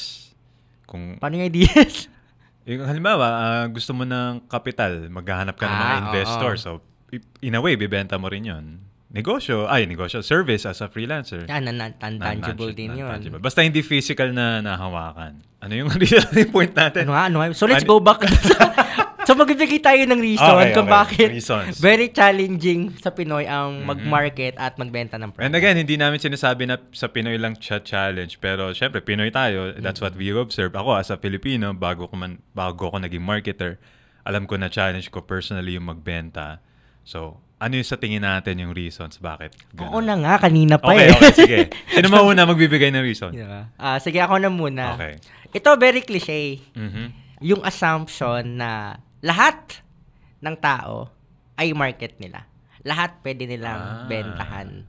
Kung, 0.85 1.17
Paano 1.17 1.37
yung 1.37 1.47
ideas? 1.47 2.07
yung 2.69 2.83
halimbawa, 2.83 3.27
ah, 3.27 3.67
gusto 3.67 3.91
mo 3.91 4.03
ng 4.03 4.47
kapital, 4.47 5.07
maghahanap 5.09 5.55
ka 5.55 5.65
ng 5.65 5.73
mga 5.73 5.83
Ah, 5.85 5.91
oo. 5.93 6.03
investor. 6.05 6.53
So, 6.57 6.71
i- 7.11 7.23
in 7.43 7.55
a 7.55 7.61
way, 7.61 7.75
bibenta 7.75 8.17
mo 8.17 8.27
rin 8.27 8.45
yun. 8.45 8.67
negosyo, 9.07 9.65
ay, 9.65 9.87
negosyo, 9.87 10.21
service 10.21 10.67
as 10.67 10.77
a 10.79 10.87
freelancer. 10.87 11.47
Yan, 11.49 11.65
nan- 11.65 11.79
nan- 11.79 11.97
tangible 11.97 12.21
Non-tangi- 12.21 12.77
din 12.77 12.91
yun. 12.93 13.07
non-tangible. 13.07 13.41
Basta 13.41 13.63
hindi 13.63 13.81
physical 13.81 14.29
na 14.31 14.61
nahawakan. 14.61 15.41
Ano 15.57 15.73
yung 15.73 15.89
ano 15.95 16.05
point 16.47 16.69
natin? 16.71 17.09
Ano 17.09 17.15
nga, 17.15 17.25
ano 17.25 17.37
nga. 17.41 17.47
So 17.55 17.65
let's 17.65 17.81
Ano- 17.81 17.97
go 17.97 18.03
back. 18.03 18.21
so 19.27 19.35
magbibigay 19.35 19.77
tayo 19.79 19.99
ng 20.01 20.17
reason 20.17 20.47
Okay, 20.49 20.71
kung 20.71 20.87
okay. 20.87 20.97
bakit 20.97 21.29
Reasons. 21.35 21.77
very 21.77 22.09
challenging 22.09 22.95
sa 22.97 23.11
Pinoy 23.11 23.45
ang 23.45 23.83
mag-market 23.83 24.55
at 24.55 24.79
magbenta 24.79 25.19
ng 25.19 25.29
And 25.29 25.35
product. 25.35 25.59
again, 25.59 25.77
hindi 25.77 25.95
namin 25.95 26.17
sinasabi 26.17 26.65
na 26.65 26.79
sa 26.91 27.07
Pinoy 27.07 27.35
lang 27.35 27.53
siya 27.55 27.83
challenge. 27.83 28.39
Pero 28.39 28.71
syempre, 28.71 29.01
Pinoy 29.01 29.29
tayo. 29.29 29.75
That's 29.75 29.99
what 29.99 30.15
we 30.15 30.31
observe. 30.31 30.73
Ako, 30.73 30.95
as 30.95 31.11
a 31.11 31.17
Filipino, 31.17 31.73
bago 31.73 32.07
ko, 32.07 32.15
man, 32.15 32.39
bago 32.53 32.87
ko 32.87 32.97
naging 32.97 33.21
marketer, 33.21 33.83
alam 34.23 34.45
ko 34.45 34.55
na 34.55 34.67
challenge 34.67 35.11
ko 35.11 35.21
personally 35.21 35.75
yung 35.75 35.87
magbenta. 35.87 36.63
So, 37.03 37.39
ano 37.57 37.75
yung 37.75 37.85
sa 37.85 37.97
tingin 37.97 38.21
natin 38.21 38.59
yung 38.59 38.71
reasons? 38.71 39.19
Bakit? 39.19 39.75
Ganun? 39.75 39.89
Oo 39.89 39.99
na 39.99 40.15
nga, 40.15 40.35
kanina 40.41 40.77
pa 40.77 40.93
Okay, 40.93 41.03
eh. 41.03 41.11
okay, 41.11 41.33
sige. 41.33 41.59
Sino 41.91 42.07
mauna 42.15 42.45
magbibigay 42.45 42.91
ng 42.91 43.03
reason? 43.03 43.31
Diba? 43.31 43.75
Ah, 43.75 43.99
sige, 43.99 44.19
ako 44.19 44.39
na 44.39 44.49
muna. 44.49 44.95
Okay. 44.95 45.19
Ito, 45.53 45.75
very 45.75 46.01
cliche. 46.01 46.63
Mhm. 46.75 47.27
Yung 47.43 47.61
assumption 47.63 48.57
na 48.57 48.97
lahat 49.21 49.81
ng 50.39 50.57
tao 50.57 51.09
ay 51.55 51.73
market 51.73 52.17
nila. 52.17 52.45
Lahat 52.83 53.19
pwede 53.21 53.45
nilang 53.45 53.81
Ah. 53.81 54.07
bentahan. 54.07 54.85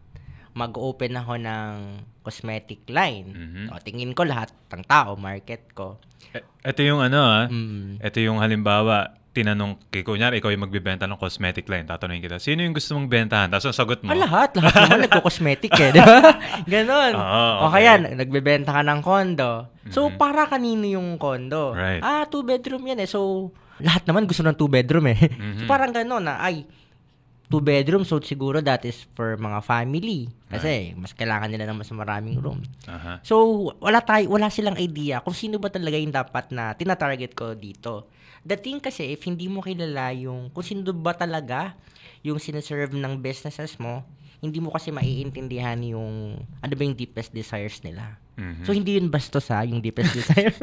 Mag-open 0.51 1.13
ako 1.13 1.33
ng 1.37 1.73
cosmetic 2.19 2.83
line. 2.87 3.29
Mhm. 3.29 3.63
O, 3.69 3.79
tingin 3.79 4.11
ko 4.11 4.23
lahat 4.23 4.51
ng 4.67 4.83
tao, 4.83 5.13
market 5.15 5.69
ko. 5.71 6.01
E- 6.29 6.43
Ito 6.63 6.81
yung 6.81 6.99
ano 6.99 7.19
ah. 7.19 7.45
Mm. 7.47 8.01
Ito 8.01 8.17
yung 8.19 8.37
halimbawa, 8.37 9.15
tinanong, 9.31 9.77
kay 9.87 10.01
kunyari, 10.01 10.41
ikaw 10.41 10.49
yung 10.49 10.65
magbibenta 10.65 11.05
ng 11.05 11.15
cosmetic 11.15 11.69
line. 11.69 11.85
Tatanungin 11.85 12.19
kita, 12.19 12.37
sino 12.37 12.65
yung 12.65 12.73
gusto 12.73 12.97
mong 12.97 13.05
bentahan? 13.05 13.47
Tapos 13.47 13.69
ang 13.69 13.77
sagot 13.77 14.01
mo, 14.01 14.09
Ah, 14.09 14.17
lahat. 14.17 14.49
Lahat 14.57 14.81
naman 14.83 14.99
nagko-cosmetic 15.07 15.71
eh. 15.71 15.89
Di 15.93 16.01
ba? 16.01 16.35
Ganon. 16.73 17.13
Oo, 17.13 17.45
O 17.55 17.65
okay. 17.69 17.85
kaya, 17.85 18.17
nagbebenta 18.17 18.73
ka 18.73 18.81
ng 18.81 18.99
kondo. 18.99 19.51
So, 19.87 20.09
para 20.11 20.45
kanino 20.45 20.83
yung 20.83 21.15
kondo? 21.15 21.71
Right. 21.71 22.01
Ah, 22.01 22.25
two 22.25 22.41
bedroom 22.41 22.81
yan 22.83 22.97
eh. 22.97 23.07
So, 23.07 23.53
lahat 23.79 24.03
naman 24.05 24.25
gusto 24.25 24.41
ng 24.41 24.57
two 24.57 24.69
bedroom 24.69 25.07
eh. 25.11 25.19
So, 25.61 25.69
parang 25.69 25.93
ganon 25.93 26.25
na, 26.25 26.41
ay, 26.41 26.65
two 27.47 27.63
bedroom, 27.63 28.03
so 28.03 28.19
siguro 28.19 28.59
that 28.59 28.83
is 28.83 29.07
for 29.15 29.39
mga 29.39 29.63
family. 29.63 30.27
Kasi, 30.51 30.91
mas 30.99 31.15
kailangan 31.15 31.47
nila 31.47 31.67
ng 31.67 31.79
mas 31.79 31.91
maraming 31.95 32.39
room. 32.43 32.59
Aha. 32.87 33.23
So, 33.23 33.71
wala 33.79 34.03
tayo, 34.03 34.27
wala 34.35 34.51
silang 34.51 34.75
idea 34.75 35.23
kung 35.23 35.35
sino 35.35 35.55
ba 35.59 35.71
talaga 35.71 35.95
yung 35.95 36.11
dapat 36.11 36.51
na 36.51 36.75
tina-target 36.75 37.31
ko 37.31 37.55
dito. 37.55 38.11
The 38.43 38.59
thing 38.59 38.79
kasi, 38.79 39.15
if 39.15 39.23
hindi 39.23 39.47
mo 39.47 39.63
kilala 39.63 40.11
yung, 40.15 40.51
kung 40.51 40.63
sino 40.63 40.83
ba 40.91 41.15
talaga 41.15 41.75
yung 42.23 42.39
sinaserve 42.39 42.95
ng 42.95 43.19
businesses 43.19 43.79
mo, 43.79 44.03
hindi 44.43 44.61
mo 44.61 44.69
kasi 44.69 44.91
maiintindihan 44.93 45.79
yung, 45.87 46.37
ano 46.61 46.73
ba 46.75 46.81
yung 46.83 46.95
deepest 46.95 47.31
desires 47.31 47.79
nila. 47.81 48.19
Mhm. 48.37 48.63
So, 48.67 48.75
hindi 48.75 48.99
yun 48.99 49.07
bastos 49.09 49.49
ha, 49.49 49.63
yung 49.63 49.79
deepest 49.79 50.13
desire. 50.19 50.53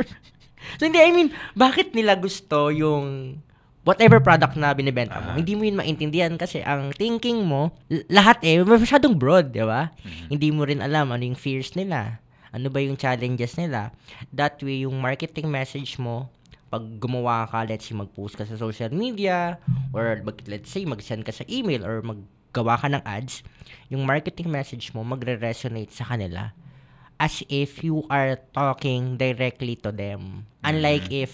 So, 0.77 0.85
hindi, 0.85 1.01
I 1.01 1.11
mean, 1.11 1.29
bakit 1.55 1.93
nila 1.93 2.17
gusto 2.17 2.69
yung 2.69 3.39
whatever 3.85 4.17
product 4.19 4.57
na 4.57 4.73
binibenta 4.73 5.21
mo, 5.21 5.33
Ah. 5.33 5.37
hindi 5.37 5.53
mo 5.53 5.63
yun 5.69 5.77
maintindihan 5.77 6.33
kasi 6.41 6.65
ang 6.65 6.91
thinking 6.97 7.45
mo, 7.45 7.77
lahat 8.09 8.41
eh, 8.41 8.65
masyadong 8.65 9.13
broad, 9.15 9.53
di 9.53 9.61
ba? 9.61 9.93
Hindi 10.33 10.49
mo 10.49 10.65
rin 10.65 10.81
alam 10.81 11.13
ano 11.13 11.21
yung 11.21 11.37
fears 11.37 11.77
nila. 11.77 12.19
Ano 12.49 12.73
ba 12.73 12.81
yung 12.81 12.97
challenges 12.97 13.61
nila? 13.61 13.93
That 14.33 14.57
way, 14.65 14.89
yung 14.89 14.97
marketing 15.05 15.53
message 15.53 16.01
mo, 16.01 16.33
pag 16.73 16.81
gumawa 16.97 17.45
ka, 17.45 17.63
let's 17.69 17.85
say, 17.85 17.95
mag-post 17.95 18.41
ka 18.41 18.49
sa 18.49 18.57
social 18.57 18.89
media, 18.89 19.61
or 19.93 20.23
mag, 20.25 20.41
let's 20.49 20.73
say, 20.73 20.89
mag-send 20.89 21.23
ka 21.29 21.31
sa 21.31 21.45
email, 21.47 21.85
or 21.85 22.01
maggawa 22.01 22.81
ka 22.81 22.89
ng 22.89 23.05
ads, 23.05 23.45
yung 23.93 24.09
marketing 24.09 24.49
message 24.49 24.97
mo 24.97 25.05
magre-resonate 25.05 25.93
sa 25.93 26.09
kanila 26.09 26.57
as 27.19 27.43
if 27.47 27.83
you 27.83 28.03
are 28.11 28.41
talking 28.53 29.17
directly 29.17 29.79
to 29.81 29.95
them. 29.95 30.49
Unlike 30.65 31.07
if 31.13 31.31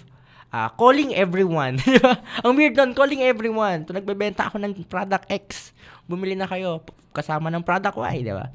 uh, 0.53 0.69
calling 0.75 1.15
everyone. 1.15 1.79
di 1.87 1.99
ba? 1.99 2.21
Ang 2.45 2.55
weird 2.59 2.77
nun, 2.77 2.93
calling 2.93 3.23
everyone. 3.23 3.87
To 3.89 3.95
nagbebenta 3.95 4.51
ako 4.51 4.61
ng 4.61 4.87
product 4.87 5.27
X. 5.31 5.73
Bumili 6.07 6.35
na 6.35 6.51
kayo 6.51 6.83
kasama 7.15 7.51
ng 7.51 7.65
product 7.65 7.99
Y, 7.99 8.27
di 8.27 8.35
ba? 8.35 8.51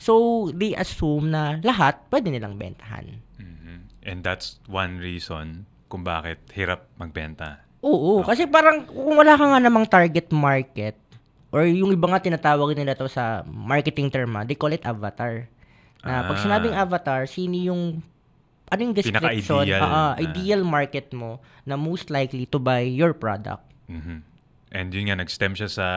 So, 0.00 0.48
they 0.56 0.72
assume 0.72 1.28
na 1.28 1.60
lahat 1.60 2.00
pwede 2.08 2.32
nilang 2.32 2.56
bentahan. 2.56 3.20
Mhm. 3.36 3.92
And 4.00 4.24
that's 4.24 4.56
one 4.64 4.96
reason 4.96 5.68
kung 5.92 6.06
bakit 6.06 6.40
hirap 6.56 6.88
magbenta. 6.96 7.60
Oo, 7.84 8.24
kasi 8.24 8.48
parang 8.48 8.86
kung 8.88 9.16
wala 9.18 9.36
ka 9.36 9.44
nga 9.44 9.60
namang 9.60 9.84
target 9.88 10.30
market, 10.32 10.96
or 11.50 11.66
yung 11.66 11.90
iba 11.92 12.06
nga 12.08 12.22
tinatawag 12.22 12.76
nila 12.76 12.94
to 12.94 13.10
sa 13.10 13.42
marketing 13.44 14.08
term, 14.08 14.36
ah, 14.38 14.44
they 14.46 14.54
call 14.56 14.72
it 14.72 14.84
avatar. 14.86 15.50
Na 16.02 16.24
pag 16.24 16.34
Ah. 16.34 16.42
sinabing 16.42 16.72
avatar, 16.72 17.24
sino 17.24 17.54
yung 17.54 18.00
ano 18.66 18.80
yung 18.80 18.94
description, 18.94 19.66
Pinaka-ideal 19.66 19.82
ah, 19.82 19.90
ah, 19.90 20.12
na- 20.12 20.22
ideal 20.22 20.62
market 20.62 21.10
mo 21.10 21.38
na 21.64 21.74
most 21.74 22.06
likely 22.06 22.46
to 22.46 22.56
buy 22.56 22.80
your 22.80 23.10
product. 23.10 23.66
Mhm. 23.84 24.22
And 24.70 24.88
yun 24.88 25.10
nga, 25.10 25.18
nag-stem 25.18 25.52
siya 25.52 25.66
sa 25.66 25.88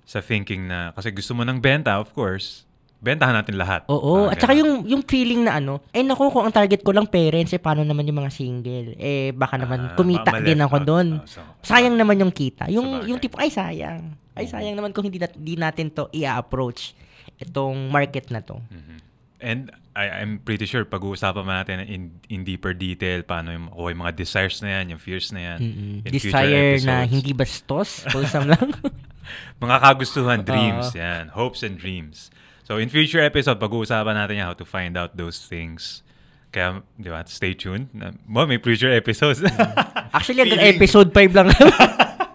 sa 0.00 0.20
thinking 0.20 0.64
na, 0.64 0.92
kasi 0.92 1.10
gusto 1.10 1.32
mo 1.32 1.42
ng 1.42 1.58
benta, 1.58 1.96
of 1.96 2.12
course, 2.12 2.62
bentahan 3.00 3.34
natin 3.34 3.56
lahat. 3.56 3.82
Oo, 3.86 3.98
Parang 4.22 4.30
at 4.30 4.38
saka 4.38 4.54
yung 4.54 4.84
yung 4.84 5.02
feeling 5.02 5.42
na 5.42 5.58
ano, 5.58 5.82
eh 5.90 6.00
naku, 6.00 6.30
kung 6.30 6.44
ang 6.44 6.54
target 6.54 6.80
ko 6.80 6.92
lang 6.92 7.04
parents, 7.04 7.50
eh 7.50 7.58
paano 7.58 7.82
naman 7.82 8.04
yung 8.04 8.16
mga 8.16 8.30
single? 8.30 8.94
Eh 8.94 9.34
baka 9.34 9.58
naman 9.58 9.80
Ah, 9.82 9.94
kumita 9.94 10.30
ma- 10.30 10.40
din 10.40 10.56
ako 10.58 10.76
doon. 10.80 11.08
Ah, 11.18 11.26
so- 11.26 11.42
sayang 11.66 11.96
naman 11.96 12.16
yung 12.16 12.30
kita. 12.30 12.70
Yung 12.70 12.86
Sabagay. 12.94 13.08
yung 13.10 13.18
tipo 13.18 13.36
ay 13.36 13.50
sayang. 13.50 14.00
Ay 14.32 14.46
sayang 14.46 14.72
naman 14.72 14.90
kung 14.90 15.02
hindi, 15.02 15.18
nat- 15.18 15.34
hindi 15.34 15.56
natin 15.56 15.90
to 15.90 16.06
i-approach 16.12 16.94
itong 17.36 17.88
market 17.88 18.30
na 18.30 18.38
to. 18.38 18.56
Mhm. 18.62 19.02
And 19.44 19.68
I, 19.92 20.24
I'm 20.24 20.40
pretty 20.40 20.64
sure 20.64 20.88
pag-uusapan 20.88 21.44
pa 21.44 21.52
natin 21.60 21.84
in, 21.84 22.02
in 22.32 22.40
deeper 22.48 22.72
detail 22.72 23.20
paano 23.22 23.52
yung 23.52 23.68
makuha 23.68 23.92
yung 23.92 24.02
mga 24.08 24.14
desires 24.16 24.58
na 24.64 24.80
yan, 24.80 24.96
yung 24.96 25.00
fears 25.04 25.28
na 25.36 25.40
yan. 25.52 25.58
In 26.00 26.12
future 26.16 26.32
Desire 26.32 26.80
na 26.88 27.04
hindi 27.04 27.36
bastos, 27.36 28.08
wholesome 28.08 28.48
lang. 28.56 28.72
Mga 29.56 29.76
kagustuhan, 29.80 30.44
dreams, 30.44 30.92
yan. 30.92 31.32
Hopes 31.32 31.64
and 31.64 31.80
dreams. 31.80 32.28
So, 32.68 32.76
in 32.76 32.92
future 32.92 33.24
episode, 33.24 33.56
pag-uusapan 33.56 34.16
natin 34.16 34.36
yan 34.40 34.52
how 34.52 34.56
to 34.56 34.68
find 34.68 35.00
out 35.00 35.16
those 35.16 35.40
things. 35.40 36.04
Kaya, 36.52 36.84
di 37.00 37.08
ba, 37.08 37.24
stay 37.24 37.56
tuned. 37.56 37.88
Mo, 38.28 38.44
may 38.44 38.60
future 38.60 38.92
episodes. 38.92 39.40
Actually, 40.16 40.44
hanggang 40.44 40.64
episode 40.76 41.08
5 41.08 41.36
lang. 41.36 41.48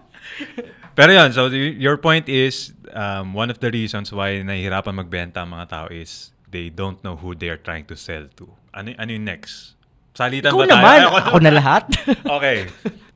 Pero 0.98 1.10
yun, 1.14 1.30
so 1.30 1.46
your 1.54 1.96
point 1.96 2.26
is, 2.26 2.74
um, 2.92 3.32
one 3.32 3.48
of 3.48 3.62
the 3.62 3.70
reasons 3.70 4.10
why 4.10 4.42
nahihirapan 4.42 4.98
magbenta 4.98 5.46
ang 5.46 5.54
mga 5.54 5.66
tao 5.70 5.86
is 5.88 6.34
they 6.50 6.68
don't 6.68 7.00
know 7.06 7.16
who 7.16 7.34
they 7.34 7.48
are 7.48 7.60
trying 7.60 7.86
to 7.86 7.96
sell 7.96 8.26
to. 8.38 8.50
Ano, 8.74 8.94
ano 8.98 9.10
yung 9.10 9.26
next? 9.26 9.78
Salitan 10.14 10.50
Ikaw 10.50 10.58
ba 10.58 10.66
tayo? 10.66 10.74
naman, 10.74 10.98
ako 11.22 11.38
na 11.38 11.52
lahat. 11.54 11.82
okay. 12.36 12.66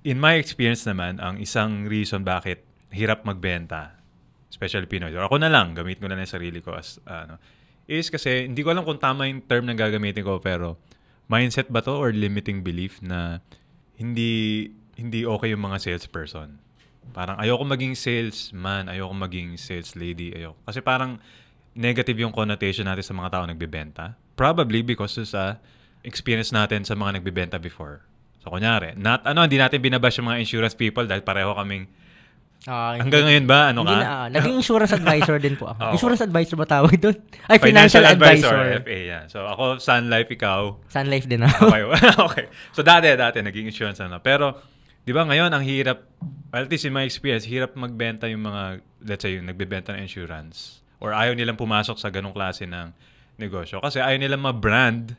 In 0.06 0.22
my 0.22 0.38
experience 0.38 0.86
naman, 0.86 1.18
ang 1.18 1.42
isang 1.42 1.90
reason 1.90 2.22
bakit 2.22 2.62
hirap 2.94 3.26
magbenta, 3.26 3.98
especially 4.48 4.86
Pinoy, 4.86 5.10
or 5.14 5.26
ako 5.26 5.42
na 5.42 5.50
lang, 5.50 5.74
gamit 5.74 5.98
ko 5.98 6.06
na 6.06 6.14
lang 6.14 6.30
sarili 6.30 6.62
ko 6.62 6.78
as, 6.78 7.02
ano, 7.10 7.42
is 7.90 8.08
kasi, 8.08 8.46
hindi 8.46 8.62
ko 8.62 8.72
alam 8.72 8.86
kung 8.86 9.02
tama 9.02 9.26
yung 9.26 9.42
term 9.44 9.66
na 9.66 9.74
gagamitin 9.74 10.22
ko, 10.22 10.38
pero 10.38 10.78
mindset 11.26 11.68
ba 11.68 11.82
to 11.82 11.92
or 11.92 12.12
limiting 12.12 12.60
belief 12.60 13.00
na 13.00 13.40
hindi 13.96 14.68
hindi 14.94 15.26
okay 15.26 15.50
yung 15.50 15.64
mga 15.66 15.82
salesperson. 15.82 16.62
Parang 17.12 17.36
ayoko 17.36 17.66
maging 17.66 17.98
salesman, 17.98 18.88
ayoko 18.88 19.12
maging 19.12 19.58
sales 19.58 19.98
lady, 19.98 20.32
ayoko. 20.32 20.56
Kasi 20.64 20.80
parang 20.80 21.18
negative 21.74 22.18
yung 22.22 22.30
connotation 22.30 22.86
natin 22.86 23.02
sa 23.02 23.14
mga 23.14 23.28
tao 23.34 23.44
nagbebenta. 23.44 24.04
Probably 24.34 24.82
because 24.82 25.18
sa 25.26 25.58
experience 26.06 26.54
natin 26.54 26.86
sa 26.86 26.94
mga 26.94 27.20
nagbebenta 27.20 27.58
before. 27.58 28.02
So, 28.44 28.52
kunyari, 28.52 28.92
not, 28.94 29.24
ano, 29.24 29.48
hindi 29.48 29.56
natin 29.56 29.80
binabash 29.80 30.20
yung 30.20 30.28
mga 30.28 30.38
insurance 30.44 30.76
people 30.76 31.08
dahil 31.08 31.24
pareho 31.24 31.56
kaming, 31.56 31.88
Ah, 32.64 32.96
hanggang 32.96 33.28
ngayon 33.28 33.44
ba, 33.44 33.76
ano 33.76 33.84
ka? 33.84 33.92
na, 33.92 34.08
ah, 34.08 34.26
naging 34.32 34.56
insurance 34.56 34.88
advisor 34.96 35.36
din 35.36 35.52
po 35.52 35.68
ako. 35.68 35.80
Oo. 35.84 35.92
Insurance 36.00 36.22
advisor 36.24 36.56
ba 36.56 36.64
tawag 36.64 36.96
doon? 36.96 37.12
Ay, 37.44 37.60
financial, 37.60 38.00
advisor. 38.00 38.80
FA, 38.80 38.96
yeah. 38.96 39.22
So, 39.28 39.44
ako, 39.44 39.76
Sun 39.84 40.08
Life, 40.08 40.32
ikaw. 40.32 40.80
Sun 40.88 41.12
Life 41.12 41.28
din 41.28 41.44
ako. 41.44 41.68
Okay. 41.68 41.82
okay. 42.24 42.44
So, 42.72 42.80
dati, 42.80 43.12
dati, 43.12 43.44
naging 43.44 43.68
insurance 43.68 44.00
ano. 44.00 44.16
Pero, 44.24 44.64
di 45.04 45.12
ba 45.12 45.28
ngayon, 45.28 45.52
ang 45.52 45.60
hirap, 45.60 46.08
at 46.56 46.64
least 46.72 46.88
in 46.88 46.96
my 46.96 47.04
experience, 47.04 47.44
hirap 47.44 47.76
magbenta 47.76 48.32
yung 48.32 48.48
mga, 48.48 48.80
let's 49.04 49.20
say, 49.20 49.36
yung 49.36 49.44
nagbebenta 49.44 49.92
ng 49.92 50.00
insurance. 50.00 50.80
Or 51.04 51.12
ayaw 51.12 51.36
nilang 51.36 51.60
pumasok 51.60 52.00
sa 52.00 52.08
ganong 52.08 52.32
klase 52.32 52.64
ng 52.64 52.96
negosyo. 53.36 53.84
Kasi 53.84 54.00
ayaw 54.00 54.16
nilang 54.16 54.40
ma-brand 54.40 55.12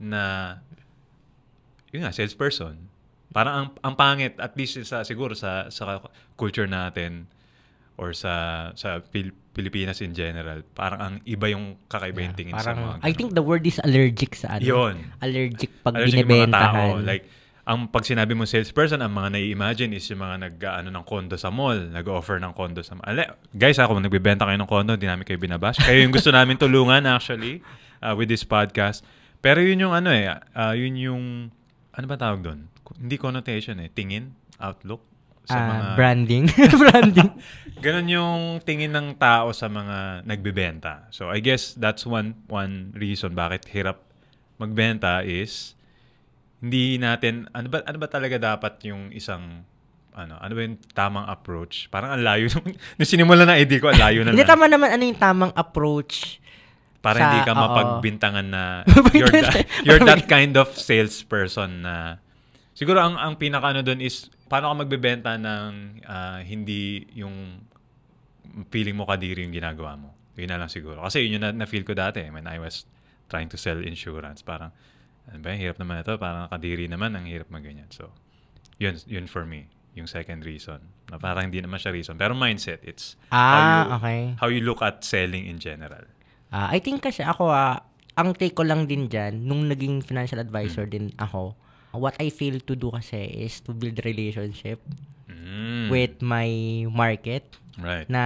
na, 0.00 0.56
yun 1.92 2.08
nga, 2.08 2.12
salesperson. 2.16 2.88
Parang 3.30 3.52
ang, 3.52 3.66
ang 3.84 3.94
pangit, 4.00 4.40
at 4.40 4.56
least 4.56 4.80
sa, 4.88 5.04
siguro 5.04 5.36
sa, 5.36 5.68
sa 5.68 6.00
culture 6.40 6.64
natin, 6.64 7.28
or 8.00 8.16
sa 8.16 8.72
sa 8.80 9.04
Pil- 9.04 9.36
Pilipinas 9.52 10.00
in 10.00 10.16
general, 10.16 10.64
parang 10.72 11.00
ang 11.04 11.14
iba 11.28 11.52
yung 11.52 11.76
kakaiba 11.84 12.24
yung 12.24 12.32
tingin 12.32 12.56
sa 12.56 12.56
mga 12.56 12.64
Parang, 12.64 12.78
ganun. 12.96 13.00
I 13.04 13.12
think 13.12 13.36
the 13.36 13.44
word 13.44 13.60
is 13.68 13.76
allergic 13.84 14.32
sa 14.32 14.56
ano. 14.56 14.64
Yun. 14.64 15.04
Allergic 15.20 15.68
pag 15.84 16.00
Allergic 16.00 16.24
yung 16.24 16.32
mga 16.32 16.48
tao. 16.48 16.96
binibentahan. 16.96 17.04
Like, 17.04 17.24
ang 17.70 17.86
pag 17.86 18.02
sinabi 18.02 18.34
mo 18.34 18.42
salesperson, 18.42 18.98
ang 18.98 19.14
mga 19.14 19.38
nai-imagine 19.38 19.94
is 19.94 20.02
yung 20.10 20.26
mga 20.26 20.36
nag 20.42 20.54
ano 20.58 20.90
ng 20.90 21.04
condo 21.06 21.38
sa 21.38 21.54
mall, 21.54 21.78
nag-offer 21.78 22.42
ng 22.42 22.50
condo 22.50 22.82
sa 22.82 22.98
mall. 22.98 23.06
Ale, 23.06 23.38
guys, 23.54 23.78
ako 23.78 23.94
kung 23.94 24.02
nagbebenta 24.10 24.42
kayo 24.42 24.58
ng 24.58 24.66
condo, 24.66 24.98
hindi 24.98 25.06
namin 25.06 25.22
kayo 25.22 25.38
binabash. 25.38 25.78
Kayo 25.78 26.02
yung 26.02 26.10
gusto 26.10 26.34
namin 26.34 26.58
tulungan 26.58 27.06
actually 27.06 27.62
uh, 28.02 28.10
with 28.18 28.26
this 28.26 28.42
podcast. 28.42 29.06
Pero 29.38 29.62
yun 29.62 29.86
yung 29.86 29.94
ano 29.94 30.10
eh, 30.10 30.26
uh, 30.34 30.74
yun 30.74 30.98
yung 30.98 31.22
ano 31.94 32.04
ba 32.10 32.18
tawag 32.18 32.42
doon? 32.42 32.66
Hindi 32.98 33.16
connotation 33.22 33.78
eh, 33.78 33.86
tingin, 33.86 34.34
outlook 34.58 35.06
sa 35.46 35.62
Ah, 35.62 35.66
mga 35.70 35.86
branding. 35.94 36.44
branding. 36.82 37.30
Ganon 37.78 38.08
yung 38.10 38.42
tingin 38.66 38.90
ng 38.90 39.14
tao 39.14 39.54
sa 39.54 39.70
mga 39.70 40.26
nagbebenta. 40.26 41.06
So 41.14 41.30
I 41.30 41.38
guess 41.38 41.78
that's 41.78 42.02
one 42.02 42.34
one 42.50 42.90
reason 42.98 43.38
bakit 43.38 43.70
hirap 43.70 44.02
magbenta 44.58 45.22
is 45.22 45.78
hindi 46.60 47.00
natin 47.00 47.48
ano 47.56 47.66
ba 47.72 47.80
ano 47.84 47.96
ba 47.96 48.08
talaga 48.08 48.36
dapat 48.36 48.84
yung 48.84 49.08
isang 49.16 49.64
ano 50.12 50.36
ano 50.36 50.52
ba 50.52 50.60
yung 50.60 50.76
tamang 50.92 51.26
approach? 51.28 51.88
Parang 51.88 52.14
ang 52.16 52.22
layo 52.22 52.48
nung, 52.56 52.68
nung 52.76 53.08
sinimula 53.08 53.48
na 53.48 53.56
ID 53.56 53.80
ko, 53.80 53.88
ang 53.88 54.00
layo 54.00 54.20
na 54.24 54.36
Hindi 54.36 54.44
tama 54.44 54.68
naman 54.68 54.92
ano 54.92 55.02
yung 55.04 55.20
tamang 55.20 55.52
approach. 55.56 56.38
Para 57.00 57.16
sa- 57.16 57.24
hindi 57.32 57.40
ka 57.48 57.56
oo. 57.56 57.60
mapagbintangan 57.64 58.46
na 58.52 58.64
you're, 59.16 59.32
that, 59.32 59.64
you're 59.88 60.04
that 60.04 60.28
kind 60.28 60.52
of 60.60 60.68
salesperson 60.76 61.80
na 61.80 62.20
siguro 62.76 63.00
ang 63.00 63.16
ang 63.16 63.40
pinaka 63.40 63.72
ano 63.72 63.80
doon 63.80 64.04
is 64.04 64.28
paano 64.52 64.68
ka 64.68 64.84
magbebenta 64.84 65.40
ng 65.40 66.04
ah, 66.04 66.44
hindi 66.44 67.08
yung 67.16 67.64
feeling 68.68 68.98
mo 68.98 69.06
kadiri 69.06 69.46
yung 69.46 69.54
ginagawa 69.54 69.94
mo. 69.94 70.10
Yun 70.34 70.50
na 70.50 70.58
lang 70.58 70.70
siguro. 70.72 71.04
Kasi 71.04 71.22
yun 71.22 71.38
yung 71.38 71.44
na, 71.46 71.52
na-feel 71.54 71.86
ko 71.86 71.94
dati 71.94 72.24
when 72.32 72.50
I 72.50 72.58
was 72.58 72.88
trying 73.30 73.46
to 73.52 73.58
sell 73.60 73.78
insurance. 73.78 74.42
Parang, 74.42 74.74
ano 75.30 75.40
ba, 75.40 75.54
hirap 75.54 75.78
naman 75.78 76.02
ito. 76.02 76.14
Parang 76.16 76.50
kadiri 76.50 76.86
naman, 76.86 77.14
ang 77.14 77.24
hirap 77.24 77.48
maganyan. 77.48 77.86
So, 77.88 78.10
yun, 78.76 78.98
yun 79.06 79.26
for 79.26 79.46
me. 79.46 79.70
Yung 79.94 80.06
second 80.06 80.42
reason. 80.42 80.78
Na 81.10 81.18
parang 81.18 81.50
hindi 81.50 81.58
naman 81.58 81.78
siya 81.78 81.90
reason. 81.90 82.14
Pero 82.14 82.34
mindset, 82.34 82.82
it's 82.82 83.14
how 83.26 83.38
Ah, 83.38 83.62
you, 83.62 83.82
okay. 83.96 84.20
how 84.38 84.48
you 84.48 84.62
look 84.62 84.78
at 84.80 85.02
selling 85.02 85.46
in 85.46 85.58
general. 85.58 86.06
Ah, 86.50 86.70
I 86.70 86.78
think 86.78 87.00
kasi 87.00 87.22
ako, 87.22 87.50
ah, 87.50 87.82
ang 88.14 88.34
take 88.34 88.54
ko 88.54 88.62
lang 88.62 88.86
din 88.86 89.06
dyan, 89.06 89.46
nung 89.46 89.66
naging 89.66 90.02
financial 90.02 90.38
advisor 90.38 90.86
Hmm. 90.86 90.92
din 90.92 91.06
ako, 91.16 91.54
what 91.92 92.14
I 92.18 92.30
fail 92.30 92.58
to 92.60 92.74
do 92.74 92.90
kasi 92.90 93.18
is 93.40 93.58
to 93.66 93.74
build 93.74 93.98
relationship 94.02 94.78
Mm. 95.26 95.90
with 95.90 96.18
my 96.20 96.46
market 96.86 97.46
Right. 97.78 98.06
na 98.06 98.24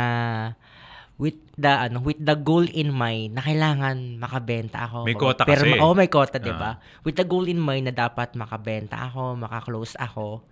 with 1.14 1.38
the 1.54 1.70
ano 1.70 2.02
with 2.02 2.18
the 2.18 2.34
goal 2.34 2.64
in 2.64 2.90
mind 2.90 3.38
na 3.38 3.42
kailangan 3.42 4.18
makabenta 4.18 4.82
ako. 4.84 5.06
May 5.06 5.14
quota 5.14 5.46
Pero, 5.46 5.62
kasi. 5.62 5.78
Oh, 5.78 5.94
may 5.94 6.10
quota, 6.10 6.36
'di 6.36 6.50
Ah. 6.50 6.58
ba? 6.58 6.70
With 7.02 7.14
the 7.14 7.22
goal 7.22 7.46
in 7.46 7.58
mind 7.58 7.86
na 7.86 7.94
dapat 7.94 8.34
makabenta 8.34 8.98
ako, 9.04 9.38
makaklose 9.38 9.94
ako. 9.94 10.42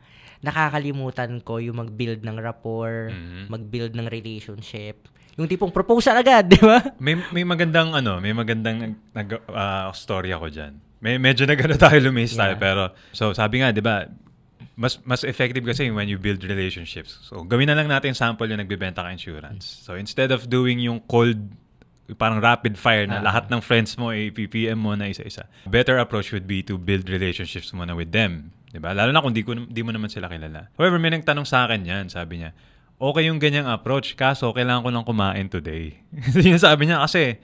Nakakalimutan 0.42 1.38
ko 1.40 1.58
yung 1.58 1.78
mag-build 1.78 2.20
ng 2.20 2.36
rapport, 2.36 3.10
Mhm. 3.10 3.46
mag-build 3.48 3.92
ng 3.94 4.06
relationship. 4.06 5.06
Yung 5.34 5.48
tipong 5.48 5.70
proposal 5.70 6.14
agad, 6.14 6.44
'di 6.50 6.60
ba? 6.60 6.78
May 6.98 7.16
may 7.32 7.42
magandang 7.42 7.90
ano, 7.90 8.18
may 8.18 8.30
magandang 8.30 8.94
nag, 9.10 9.28
ah, 9.48 9.88
story 9.90 10.30
ako 10.30 10.46
diyan. 10.46 10.72
May 10.98 11.18
medyo 11.18 11.42
nagano 11.42 11.74
tayo 11.74 11.98
lumis 11.98 12.34
tayo 12.34 12.54
Yeah. 12.54 12.62
pero 12.62 12.82
so 13.10 13.32
sabi 13.32 13.58
nga 13.58 13.70
'di 13.70 13.82
ba 13.82 14.06
mas 14.82 14.98
mas 15.06 15.22
effective 15.22 15.62
kasi 15.62 15.86
when 15.88 16.10
you 16.10 16.18
build 16.18 16.42
relationships. 16.42 17.22
So 17.22 17.46
gawin 17.46 17.70
na 17.70 17.78
lang 17.78 17.86
natin 17.86 18.12
sample 18.12 18.50
yung 18.50 18.58
nagbebenta 18.58 19.00
ka 19.00 19.08
insurance. 19.08 19.62
So 19.86 19.94
instead 19.94 20.34
of 20.34 20.50
doing 20.50 20.82
yung 20.82 20.98
cold 21.06 21.38
parang 22.18 22.42
rapid 22.42 22.74
fire 22.76 23.06
na 23.06 23.22
Ah. 23.22 23.24
lahat 23.24 23.46
ng 23.46 23.62
friends 23.62 23.94
mo 23.94 24.10
ay 24.10 24.28
PPM 24.28 24.76
mo 24.76 24.92
na 24.92 25.06
isa-isa. 25.06 25.46
Better 25.64 25.96
approach 25.96 26.34
would 26.34 26.44
be 26.44 26.60
to 26.60 26.74
build 26.74 27.06
relationships 27.06 27.70
muna 27.70 27.94
with 27.94 28.10
them. 28.10 28.50
'Di 28.68 28.82
ba? 28.82 28.90
Lalo 28.90 29.14
na 29.14 29.22
kung 29.22 29.30
di, 29.30 29.40
ko, 29.40 29.54
di 29.54 29.80
mo 29.80 29.94
naman 29.94 30.10
sila 30.10 30.26
kilala. 30.26 30.66
However, 30.74 30.98
may 30.98 31.14
nagtanong 31.14 31.46
sa 31.46 31.64
akin 31.64 31.86
yan. 31.86 32.04
Sabi 32.10 32.42
niya, 32.42 32.50
okay 32.98 33.30
yung 33.30 33.38
ganyang 33.38 33.70
approach, 33.70 34.12
kaso 34.12 34.50
kailangan 34.50 34.82
ko 34.82 34.90
lang 34.90 35.04
kumain 35.06 35.46
today. 35.46 35.96
Yun 36.36 36.58
yung 36.58 36.60
sabi 36.60 36.90
niya 36.90 37.00
kasi 37.00 37.38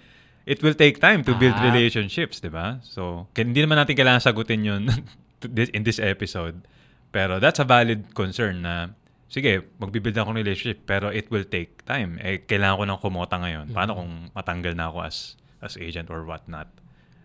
it 0.45 0.59
will 0.61 0.75
take 0.75 0.97
time 0.99 1.21
to 1.23 1.33
build 1.33 1.55
Ah. 1.55 1.65
relationships, 1.65 2.41
di 2.41 2.49
ba? 2.49 2.81
So, 2.83 3.29
hindi 3.33 3.61
naman 3.61 3.77
natin 3.77 3.95
kailangan 3.95 4.21
sagutin 4.21 4.65
yun 4.65 4.83
in 5.77 5.83
this 5.85 6.01
episode. 6.01 6.61
Pero 7.09 7.37
that's 7.37 7.59
a 7.59 7.65
valid 7.65 8.13
concern 8.13 8.61
na, 8.61 8.93
sige, 9.27 9.65
magbibuild 9.77 10.15
ako 10.15 10.31
ng 10.31 10.39
relationship, 10.39 10.85
pero 10.85 11.09
it 11.09 11.29
will 11.29 11.45
take 11.45 11.81
time. 11.83 12.17
Eh, 12.19 12.41
kailangan 12.41 12.77
ko 12.77 12.85
ng 12.87 13.01
kumota 13.01 13.37
ngayon. 13.37 13.67
Paano 13.69 13.93
Mm-hmm. 13.93 14.01
kung 14.27 14.35
matanggal 14.35 14.73
na 14.73 14.87
ako 14.87 14.99
as 15.03 15.17
as 15.59 15.75
agent 15.77 16.07
or 16.07 16.23
whatnot? 16.23 16.69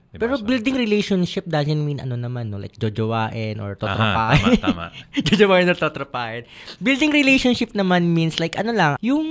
Di 0.10 0.18
ba? 0.18 0.24
Pero 0.24 0.34
So- 0.36 0.46
building 0.46 0.74
relationship 0.76 1.46
doesn't 1.46 1.80
mean 1.80 1.98
ano 1.98 2.16
naman, 2.16 2.48
no? 2.48 2.58
Like, 2.58 2.76
jojowain 2.76 3.58
or 3.58 3.74
Aha, 3.74 3.82
totropahin. 3.82 4.44
tama, 4.58 4.58
tama. 4.58 4.86
jojowain 5.28 5.66
or 5.66 5.76
totropahin. 5.76 6.44
Building 6.78 7.12
relationship 7.12 7.74
naman 7.74 8.10
means 8.10 8.38
like, 8.38 8.56
ano 8.56 8.72
lang, 8.72 8.94
yung 9.00 9.26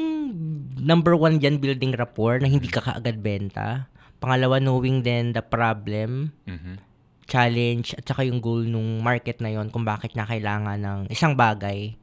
number 0.76 1.14
one 1.14 1.36
dyan, 1.36 1.58
building 1.58 1.92
rapport 1.92 2.38
na 2.38 2.46
hindi 2.46 2.66
ka 2.66 2.80
kaagad 2.80 3.18
benta. 3.18 3.86
Pangalawa, 4.18 4.58
knowing 4.58 5.02
then 5.02 5.30
the 5.30 5.42
problem, 5.42 6.30
Mhm. 6.44 6.78
Challenge, 7.26 7.94
at 7.96 8.04
saka 8.06 8.26
yung 8.26 8.42
goal 8.42 8.64
nung 8.64 9.00
market 9.00 9.38
na 9.40 9.52
yon 9.52 9.70
kung 9.70 9.86
bakit 9.86 10.14
na 10.14 10.26
kailangan 10.26 10.78
ng 10.78 10.98
isang 11.10 11.34
bagay. 11.34 11.94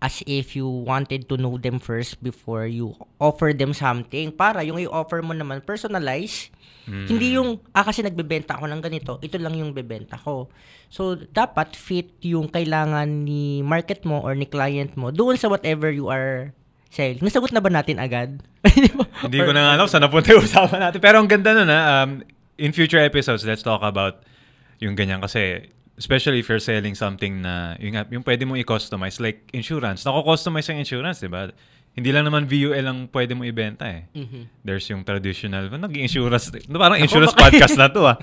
As 0.00 0.24
if 0.24 0.56
you 0.56 0.64
wanted 0.64 1.28
to 1.28 1.36
know 1.36 1.60
them 1.60 1.76
first 1.76 2.16
before 2.24 2.64
you 2.64 2.96
offer 3.20 3.52
them 3.52 3.76
something. 3.76 4.32
Para 4.32 4.64
yung 4.64 4.80
i-offer 4.80 5.20
mo 5.20 5.36
naman, 5.36 5.60
personalize. 5.60 6.48
Hindi 6.88 7.36
yung, 7.36 7.60
ah 7.76 7.84
kasi 7.84 8.00
nagbebenta 8.00 8.56
ako 8.56 8.64
ng 8.66 8.80
ganito, 8.80 9.12
ito 9.20 9.36
lang 9.36 9.54
yung 9.54 9.76
bebenta 9.76 10.16
ko. 10.16 10.48
So, 10.88 11.14
dapat 11.14 11.76
fit 11.76 12.16
yung 12.24 12.48
kailangan 12.50 13.06
ni 13.06 13.60
market 13.62 14.02
mo 14.08 14.24
or 14.24 14.34
ni 14.34 14.48
client 14.48 14.96
mo 14.96 15.12
doon 15.12 15.36
sa 15.36 15.46
whatever 15.46 15.92
you 15.92 16.08
are 16.08 16.50
selling. 16.90 17.22
Nasagot 17.22 17.54
na 17.54 17.62
ba 17.62 17.70
natin 17.70 18.02
agad? 18.02 18.42
Hindi 19.22 19.38
ko 19.38 19.52
na 19.54 19.62
nga 19.62 19.72
alam 19.78 19.86
saan 19.86 20.02
napunta 20.02 20.34
yung 20.34 20.42
usapan 20.42 20.90
natin. 20.90 20.98
Pero 20.98 21.16
ang 21.22 21.30
ganda 21.30 21.54
nun 21.54 21.70
ha. 21.70 21.80
Um, 22.02 22.10
in 22.60 22.76
future 22.76 23.00
episodes, 23.00 23.42
let's 23.48 23.64
talk 23.64 23.80
about 23.80 24.20
yung 24.84 24.92
ganyan. 24.92 25.24
Kasi, 25.24 25.72
especially 25.96 26.44
if 26.44 26.46
you're 26.52 26.60
selling 26.60 26.92
something 26.92 27.40
na, 27.40 27.80
yung, 27.80 27.96
yung 28.12 28.24
pwede 28.24 28.44
mong 28.44 28.60
i-customize. 28.60 29.16
Like 29.18 29.48
insurance. 29.56 30.04
Nako-customize 30.04 30.68
yung 30.68 30.80
insurance, 30.84 31.24
di 31.24 31.32
ba? 31.32 31.48
Hindi 31.96 32.12
lang 32.12 32.28
naman 32.28 32.46
VUL 32.46 32.84
ang 32.86 33.08
pwede 33.10 33.34
mong 33.34 33.48
ibenta 33.48 33.88
eh. 33.88 34.06
There's 34.62 34.86
yung 34.92 35.02
traditional, 35.02 35.72
nag-insurance. 35.72 36.52
Parang 36.68 37.00
insurance 37.04 37.34
podcast 37.34 37.74
na 37.74 37.88
to 37.88 38.04
ah. 38.06 38.20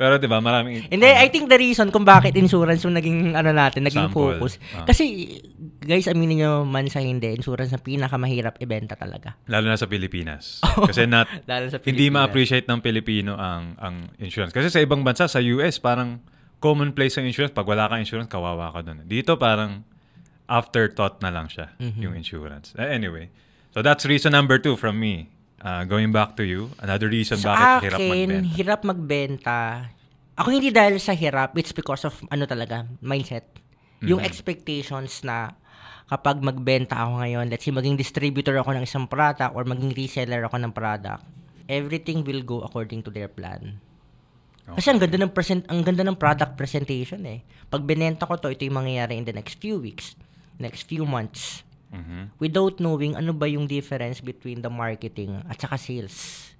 Pero 0.00 0.16
di 0.16 0.24
ba, 0.24 0.40
maraming... 0.40 0.88
Hindi, 0.88 1.12
I 1.12 1.28
think 1.28 1.52
the 1.52 1.60
reason 1.60 1.92
kung 1.92 2.08
bakit 2.08 2.32
insurance 2.32 2.80
yung 2.88 2.96
naging 2.96 3.36
ano 3.36 3.52
natin, 3.52 3.84
naging 3.84 4.08
Sample. 4.08 4.40
focus. 4.40 4.56
Ah. 4.72 4.88
Kasi 4.88 5.36
guys, 5.80 6.06
aminin 6.06 6.38
nyo 6.38 6.52
man 6.62 6.86
sa 6.86 6.98
hindi, 6.98 7.28
insurance 7.30 7.70
ang 7.70 7.80
pinakamahirap 7.80 8.56
ibenta 8.58 8.94
talaga. 8.94 9.34
Lalo 9.44 9.66
na 9.66 9.74
sa 9.74 9.84
Pilipinas. 9.84 10.60
Kasi 10.88 11.04
not, 11.04 11.26
Lalo 11.50 11.66
sa 11.66 11.80
hindi 11.80 12.08
ma-appreciate 12.08 12.64
ng 12.64 12.78
Pilipino 12.78 13.34
ang 13.34 13.74
ang 13.76 13.96
insurance. 14.16 14.50
Kasi 14.50 14.68
sa 14.68 14.78
ibang 14.78 15.00
bansa, 15.00 15.24
sa 15.24 15.40
US, 15.40 15.76
parang 15.76 16.20
commonplace 16.58 17.16
ang 17.16 17.24
insurance. 17.24 17.50
Pag 17.50 17.64
wala 17.64 17.86
kang 17.86 18.00
insurance, 18.00 18.28
kawawa 18.28 18.70
ka 18.70 18.80
doon. 18.82 19.04
Dito 19.04 19.34
parang 19.34 19.82
afterthought 20.46 21.18
na 21.18 21.30
lang 21.30 21.46
siya, 21.46 21.72
Mm-hmm. 21.76 22.00
yung 22.00 22.14
insurance. 22.14 22.74
Eh, 22.74 22.88
anyway, 22.88 23.30
so 23.70 23.80
that's 23.80 24.02
reason 24.04 24.30
number 24.30 24.56
two 24.56 24.74
from 24.74 24.98
me. 24.98 25.30
Uh, 25.58 25.84
going 25.84 26.08
back 26.10 26.34
to 26.34 26.42
you, 26.42 26.72
another 26.78 27.06
reason 27.06 27.36
Sa 27.36 27.52
bakit 27.52 27.86
hirap 27.86 27.98
akin, 27.98 28.08
magbenta. 28.08 28.48
hirap 28.50 28.80
magbenta. 28.82 29.58
Ako 30.34 30.48
hindi 30.50 30.68
dahil 30.70 30.96
sa 30.96 31.12
hirap, 31.12 31.52
it's 31.54 31.70
because 31.70 32.02
of 32.02 32.16
ano 32.28 32.44
talaga, 32.44 32.84
mindset. 32.98 33.44
Yung 34.00 34.16
Mm-hmm. 34.16 34.24
expectations 34.26 35.20
na 35.20 35.52
kapag 36.10 36.42
magbenta 36.42 36.98
ako 36.98 37.22
ngayon, 37.22 37.46
let's 37.46 37.62
say 37.62 37.70
maging 37.70 37.94
distributor 37.94 38.58
ako 38.58 38.74
ng 38.74 38.82
isang 38.82 39.06
product 39.06 39.54
or 39.54 39.62
maging 39.62 39.94
reseller 39.94 40.42
ako 40.42 40.58
ng 40.58 40.74
product, 40.74 41.22
everything 41.70 42.26
will 42.26 42.42
go 42.42 42.66
according 42.66 42.98
to 42.98 43.14
their 43.14 43.30
plan. 43.30 43.78
Kasi 44.70 44.90
ang 44.90 44.98
ganda 45.02 45.18
ng 45.18 45.32
present 45.34 45.62
ang 45.66 45.82
ganda 45.82 46.06
ng 46.06 46.18
product 46.18 46.54
presentation 46.54 47.22
eh. 47.26 47.42
Pag 47.70 47.86
binenta 47.86 48.26
ko 48.26 48.38
to, 48.38 48.50
ito 48.50 48.66
yung 48.66 48.82
mangyayari 48.82 49.18
in 49.18 49.26
the 49.26 49.34
next 49.34 49.58
few 49.58 49.78
weeks, 49.78 50.14
next 50.58 50.86
few 50.86 51.02
months. 51.02 51.62
Mhm. 51.90 52.38
Without 52.38 52.78
knowing 52.78 53.18
ano 53.18 53.34
ba 53.34 53.50
yung 53.50 53.66
difference 53.66 54.22
between 54.22 54.62
the 54.62 54.70
marketing 54.70 55.42
at 55.50 55.58
saka 55.58 55.74
sales. 55.74 56.50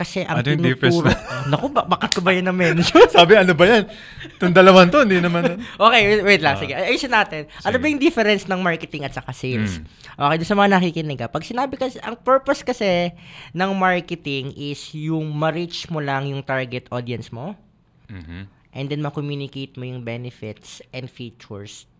Kasi 0.00 0.24
ang 0.24 0.40
Ano 0.40 0.48
tinuturo... 0.48 1.04
Naku, 1.52 1.68
ba- 1.68 1.84
bakit 1.84 2.16
ko 2.16 2.20
ba 2.24 2.32
yun 2.32 2.48
na-mention? 2.48 3.04
Sabi, 3.12 3.36
ano 3.36 3.52
ba 3.52 3.68
yan? 3.68 3.84
Itong 4.32 4.56
dalawan 4.56 4.88
to, 4.88 5.04
hindi 5.04 5.20
naman. 5.20 5.60
okay, 5.76 6.02
wait, 6.08 6.22
wait 6.24 6.40
lang. 6.40 6.56
Ah. 6.56 6.60
sige, 6.64 6.72
ayusin 6.72 7.12
natin. 7.12 7.44
Ano 7.60 7.76
Sige. 7.76 7.84
ba 7.84 7.92
yung 7.92 8.00
difference 8.00 8.48
ng 8.48 8.60
marketing 8.64 9.04
at 9.04 9.12
saka 9.12 9.36
sales? 9.36 9.76
Mm. 9.76 9.84
Okay, 10.16 10.36
doon 10.40 10.48
sa 10.48 10.56
mga 10.56 10.70
nakikinig 10.72 11.18
ka. 11.20 11.28
Pag 11.28 11.44
sinabi 11.44 11.76
kasi, 11.76 12.00
ang 12.00 12.16
purpose 12.16 12.64
kasi 12.64 13.12
ng 13.52 13.70
marketing 13.76 14.56
is 14.56 14.80
yung 14.96 15.28
ma-reach 15.28 15.92
mo 15.92 16.00
lang 16.00 16.24
yung 16.24 16.40
target 16.40 16.88
audience 16.88 17.28
mo. 17.28 17.52
Mhm. 18.08 18.50
and 18.70 18.86
then 18.86 19.02
ma-communicate 19.02 19.74
mo 19.74 19.82
yung 19.82 20.02
benefits 20.02 20.78
and 20.90 21.10
features 21.10 21.90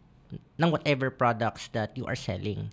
ng 0.55 0.71
whatever 0.71 1.11
products 1.11 1.67
that 1.71 1.91
you 1.99 2.07
are 2.07 2.15
selling. 2.15 2.71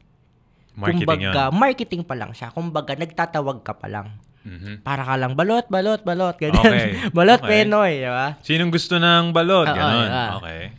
Marketing 0.78 1.10
yun. 1.26 1.34
Kumbaga, 1.34 1.44
marketing 1.50 2.02
pa 2.06 2.14
lang 2.14 2.30
siya. 2.30 2.54
Kumbaga, 2.54 2.94
nagtatawag 2.94 3.66
ka 3.66 3.74
pa 3.74 3.90
lang. 3.90 4.14
Mhm. 4.48 4.74
Para 4.80 5.04
ka 5.04 5.20
lang, 5.20 5.36
balot, 5.36 5.68
balot, 5.68 6.00
balot, 6.02 6.40
ganyan. 6.40 6.64
Okay. 6.64 6.90
balot, 7.18 7.44
Okay. 7.44 7.68
penoy, 7.68 8.00
di 8.00 8.08
ba? 8.08 8.40
Sinong 8.40 8.72
gusto 8.72 8.96
ng 8.96 9.36
balot? 9.36 9.68
Oo, 9.68 9.76
Ganon. 9.76 10.08
ah. 10.08 10.40
Okay. 10.40 10.72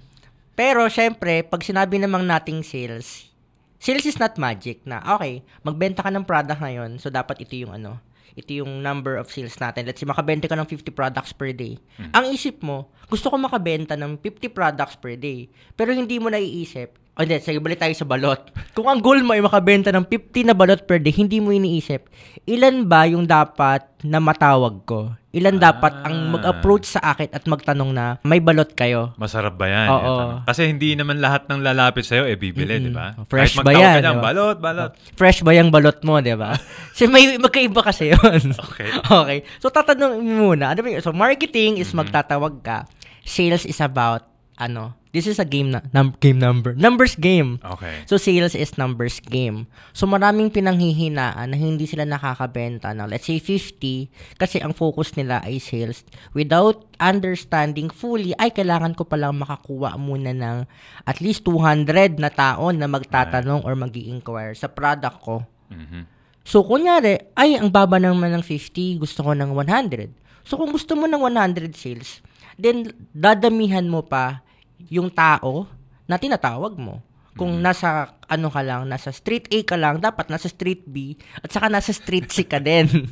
Pero, 0.56 0.88
syempre, 0.88 1.44
pag 1.44 1.60
sinabi 1.60 2.00
namang 2.00 2.24
nating 2.24 2.64
sales, 2.64 3.28
sales 3.76 4.02
is 4.02 4.16
not 4.16 4.34
magic 4.34 4.82
na, 4.82 5.04
okay, 5.14 5.44
magbenta 5.62 6.00
ka 6.00 6.08
ng 6.08 6.24
product 6.24 6.58
ngayon, 6.58 6.96
so 6.96 7.12
dapat 7.12 7.44
ito 7.44 7.54
yung 7.54 7.70
ano, 7.70 8.00
ito 8.34 8.54
yung 8.54 8.80
number 8.80 9.18
of 9.18 9.28
sales 9.28 9.54
natin. 9.54 9.84
Let's 9.84 9.98
say, 9.98 10.06
makabenta 10.06 10.46
ka 10.46 10.54
ng 10.54 10.66
50 10.66 10.90
products 10.90 11.30
per 11.30 11.50
day. 11.50 11.76
Ang 12.10 12.30
isip 12.30 12.62
mo, 12.62 12.88
gusto 13.06 13.28
ko 13.28 13.36
makabenta 13.36 13.94
ng 13.94 14.16
50 14.16 14.48
products 14.48 14.94
per 14.94 15.14
day. 15.14 15.50
Pero 15.74 15.90
hindi 15.90 16.18
mo 16.18 16.30
naiisip, 16.30 16.94
o 17.18 17.26
hindi, 17.26 17.42
sige, 17.42 17.58
balik 17.58 17.82
tayo 17.82 17.90
sa 17.98 18.06
balot. 18.06 18.38
Kung 18.78 18.86
ang 18.86 19.02
goal 19.02 19.26
mo 19.26 19.34
ay 19.34 19.42
makabenta 19.42 19.90
ng 19.90 20.06
50 20.06 20.46
na 20.46 20.54
balot 20.54 20.86
per 20.86 21.02
day, 21.02 21.10
hindi 21.10 21.42
mo 21.42 21.50
iniisip, 21.50 22.06
ilan 22.46 22.86
ba 22.86 23.10
yung 23.10 23.26
dapat 23.26 23.82
na 24.06 24.22
matawag 24.22 24.86
ko? 24.86 25.10
Ilan 25.34 25.58
dapat 25.58 26.06
ang 26.06 26.30
mag-approach 26.30 26.86
sa 26.86 27.02
akin 27.10 27.34
at 27.34 27.42
magtanong 27.50 27.90
na, 27.90 28.22
may 28.22 28.38
balot 28.38 28.70
kayo? 28.78 29.18
Masarap 29.18 29.58
ba 29.58 29.66
yan? 29.66 29.88
Oo. 29.90 30.14
Kasi 30.46 30.70
hindi 30.70 30.94
naman 30.94 31.18
lahat 31.18 31.50
ng 31.50 31.58
lalapit 31.58 32.06
sa'yo, 32.06 32.22
eh, 32.22 32.38
bibili, 32.38 32.78
di 32.78 32.94
ba? 32.94 33.18
Fresh 33.26 33.58
Kahit 33.58 33.66
ba 33.66 33.72
yan, 33.74 33.94
ka 33.98 34.02
dyan, 34.06 34.14
di 34.14 34.22
ba? 34.22 34.26
balot, 34.30 34.56
balot. 34.62 34.90
Fresh 35.18 35.42
ba 35.42 35.50
yung 35.58 35.74
balot 35.74 35.98
mo, 36.06 36.22
di 36.22 36.38
ba? 36.38 36.54
Kasi 36.94 37.10
may 37.10 37.34
magkaiba 37.34 37.82
kasi 37.82 38.14
yun. 38.14 38.54
Okay. 38.68 38.90
okay. 38.94 39.38
So, 39.58 39.74
tatanungin 39.74 40.22
mo 40.22 40.54
muna. 40.54 40.70
Ano 40.70 40.86
ba 40.86 40.88
yun? 40.90 41.02
So, 41.02 41.10
marketing 41.10 41.82
is 41.82 41.90
magtatawag 41.90 42.62
ka. 42.62 42.86
Sales 43.26 43.66
is 43.66 43.82
about, 43.82 44.22
ano, 44.58 44.98
this 45.14 45.24
is 45.30 45.38
a 45.38 45.46
game 45.46 45.70
na, 45.72 45.80
num- 45.94 46.18
game 46.18 46.36
number. 46.36 46.74
Numbers 46.74 47.14
game. 47.14 47.62
Okay. 47.62 48.04
So, 48.04 48.18
sales 48.18 48.58
is 48.58 48.74
numbers 48.76 49.22
game. 49.22 49.70
So, 49.94 50.04
maraming 50.04 50.50
pinanghihinaan 50.52 51.54
na 51.54 51.56
hindi 51.56 51.86
sila 51.86 52.04
nakakabenta 52.04 52.92
ng, 52.92 53.08
let's 53.08 53.30
say, 53.30 53.38
50 53.40 54.10
kasi 54.36 54.58
ang 54.60 54.74
focus 54.74 55.14
nila 55.14 55.40
ay 55.46 55.62
sales 55.62 56.02
without 56.34 56.84
understanding 56.98 57.88
fully, 57.88 58.34
ay, 58.36 58.50
kailangan 58.50 58.98
ko 58.98 59.06
palang 59.06 59.38
makakuha 59.38 59.94
muna 59.96 60.34
ng 60.34 60.66
at 61.06 61.22
least 61.22 61.46
200 61.46 62.18
na 62.18 62.28
tao 62.28 62.68
na 62.74 62.90
magtatanong 62.90 63.62
or 63.64 63.78
mag 63.78 63.94
inquire 63.94 64.52
sa 64.58 64.68
product 64.68 65.18
ko. 65.22 65.46
Mhm. 65.70 66.04
So, 66.48 66.64
kunyari, 66.64 67.30
ay, 67.36 67.60
ang 67.60 67.68
baba 67.68 68.00
naman 68.00 68.32
ng 68.32 68.44
50, 68.44 68.98
gusto 68.98 69.20
ko 69.20 69.36
ng 69.36 69.52
100. 69.52 70.10
So, 70.48 70.56
kung 70.56 70.72
gusto 70.72 70.96
mo 70.96 71.04
ng 71.04 71.20
100 71.20 71.76
sales, 71.76 72.24
then, 72.56 72.88
dadamihan 73.12 73.84
mo 73.84 74.00
pa 74.00 74.47
yung 74.86 75.10
tao 75.10 75.66
na 76.06 76.16
tinatawag 76.16 76.78
mo. 76.78 77.02
Kung 77.38 77.58
nasa, 77.62 78.18
ano 78.26 78.50
ka 78.50 78.62
lang, 78.62 78.86
nasa 78.86 79.14
street 79.14 79.50
A 79.50 79.58
ka 79.62 79.76
lang, 79.78 80.02
dapat 80.02 80.26
nasa 80.26 80.50
street 80.50 80.86
B, 80.86 81.14
at 81.38 81.50
saka 81.50 81.70
nasa 81.70 81.94
street 81.94 82.30
C 82.30 82.42
ka 82.46 82.58
din. 82.58 82.86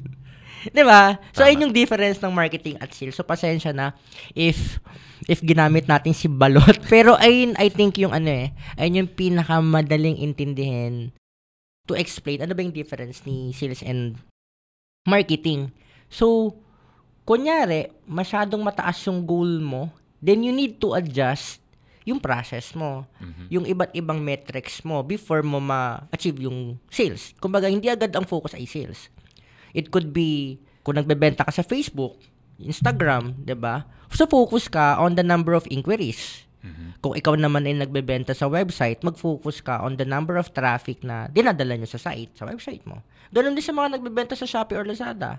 Di 0.74 0.82
ba? 0.82 1.14
So, 1.30 1.46
ayun 1.46 1.68
yung 1.68 1.74
difference 1.76 2.18
ng 2.18 2.34
marketing 2.34 2.74
at 2.82 2.90
sales. 2.90 3.14
So, 3.14 3.22
pasensya 3.22 3.70
na 3.70 3.94
if 4.34 4.82
if 5.30 5.38
ginamit 5.42 5.86
natin 5.86 6.10
si 6.10 6.26
balot. 6.26 6.82
Pero 6.92 7.14
ayun, 7.14 7.54
I 7.54 7.70
think 7.70 8.02
yung 8.02 8.10
ano 8.10 8.30
eh, 8.30 8.50
ayun 8.74 9.06
yung 9.06 9.10
pinakamadaling 9.14 10.18
intindihin 10.18 11.14
to 11.86 11.94
explain 11.94 12.42
ano 12.42 12.50
ba 12.50 12.66
yung 12.66 12.74
difference 12.74 13.22
ni 13.22 13.54
sales 13.54 13.86
and 13.86 14.18
marketing. 15.06 15.70
So, 16.10 16.58
kunyari, 17.22 17.94
masyadong 18.10 18.62
mataas 18.62 18.98
yung 19.06 19.22
goal 19.22 19.62
mo, 19.62 19.94
then 20.20 20.44
you 20.44 20.52
need 20.52 20.78
to 20.80 20.96
adjust 20.96 21.60
yung 22.06 22.22
process 22.22 22.70
mo, 22.78 23.02
yung 23.50 23.66
iba't 23.66 23.90
ibang 23.90 24.22
metrics 24.22 24.86
mo 24.86 25.02
before 25.02 25.42
mo 25.42 25.58
ma-achieve 25.58 26.38
yung 26.46 26.78
sales. 26.86 27.34
Kumbaga, 27.42 27.66
hindi 27.66 27.90
agad 27.90 28.14
ang 28.14 28.22
focus 28.22 28.54
ay 28.54 28.62
sales. 28.62 29.10
It 29.74 29.90
could 29.90 30.14
be, 30.14 30.62
kung 30.86 30.94
nagbebenta 30.94 31.42
ka 31.42 31.50
sa 31.50 31.66
Facebook, 31.66 32.14
Instagram, 32.62 33.36
'di 33.44 33.56
ba? 33.58 33.84
So 34.14 34.24
focus 34.24 34.70
ka 34.70 34.96
on 34.96 35.18
the 35.18 35.26
number 35.26 35.52
of 35.52 35.68
inquiries. 35.68 36.46
Kung 36.98 37.14
ikaw 37.14 37.38
naman 37.38 37.68
ay 37.68 37.78
nagbebenta 37.78 38.34
sa 38.34 38.50
website, 38.50 39.04
mag-focus 39.06 39.62
ka 39.62 39.84
on 39.86 39.94
the 39.94 40.08
number 40.08 40.34
of 40.34 40.50
traffic 40.50 41.04
na 41.06 41.30
dinadala 41.30 41.78
nyo 41.78 41.86
sa 41.86 42.00
site, 42.00 42.34
sa 42.34 42.48
website 42.48 42.82
mo. 42.88 43.06
Ganun 43.30 43.54
din 43.54 43.62
sa 43.62 43.70
mga 43.70 43.98
nagbebenta 43.98 44.34
sa 44.34 44.48
Shopee 44.48 44.74
or 44.74 44.82
Lazada. 44.82 45.38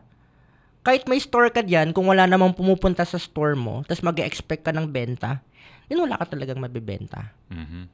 Kahit 0.88 1.04
may 1.04 1.19
store 1.19 1.52
ka 1.52 1.60
diyan, 1.60 1.91
kung 1.91 2.08
wala 2.08 2.23
namang 2.23 2.56
pumupunta 2.56 3.04
sa 3.04 3.19
store 3.19 3.60
mo, 3.60 3.84
tapos 3.84 4.00
mag 4.02 4.15
expect 4.23 4.63
ka 4.63 4.71
ng 4.71 4.88
benta, 4.88 5.43
then 5.91 6.00
wala 6.00 6.15
ka 6.15 6.32
talagang 6.32 6.63
mabibenta. 6.63 7.36
Mhm. 7.52 7.91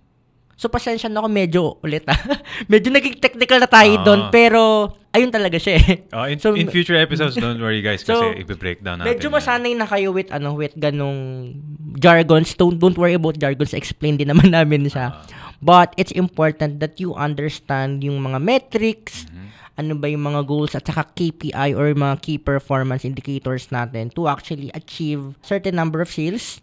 So, 0.53 0.69
pasensya 0.69 1.09
na 1.09 1.17
ako 1.17 1.29
medyo 1.33 1.61
ulit 1.81 2.05
ah. 2.05 2.13
medyo 2.71 2.93
naging 2.93 3.17
technical 3.17 3.57
na 3.57 3.65
tayo 3.65 3.97
Ah. 3.97 4.05
doon, 4.05 4.21
pero 4.29 4.61
ayun 5.09 5.33
talaga 5.33 5.57
siya 5.57 5.81
eh. 5.81 6.05
Oh, 6.13 6.29
in, 6.29 6.37
So, 6.37 6.53
in 6.53 6.69
future 6.69 6.93
episodes, 6.93 7.33
don't 7.33 7.57
worry 7.57 7.81
guys, 7.81 7.99
kasi 8.05 8.13
So, 8.13 8.37
ibe-breakdown 8.37 9.01
natin. 9.01 9.17
Medyo 9.17 9.33
masanay 9.33 9.73
na 9.73 9.89
kayo 9.89 10.13
with 10.13 10.29
ano 10.29 10.53
with 10.53 10.77
ganong 10.77 11.57
jargons. 11.97 12.53
Don't 12.53 12.77
don't 12.77 12.93
worry 12.93 13.17
about 13.17 13.41
jargons. 13.41 13.73
Explain 13.73 14.21
din 14.21 14.29
naman 14.29 14.53
namin 14.55 14.85
siya. 14.85 15.17
But 15.57 15.97
it's 15.97 16.13
important 16.13 16.77
that 16.83 17.01
you 17.01 17.17
understand 17.17 18.05
yung 18.05 18.21
mga 18.21 18.37
metrics, 18.37 19.25
ano 19.73 19.97
ba 19.97 20.05
yung 20.05 20.21
mga 20.23 20.45
goals 20.45 20.77
at 20.77 20.85
saka 20.85 21.01
KPI 21.09 21.73
or 21.73 21.89
mga 21.91 22.15
key 22.21 22.37
performance 22.37 23.01
indicators 23.01 23.73
natin 23.73 24.13
to 24.13 24.29
actually 24.29 24.69
achieve 24.71 25.33
certain 25.41 25.73
number 25.73 25.97
of 25.97 26.09
sales 26.09 26.61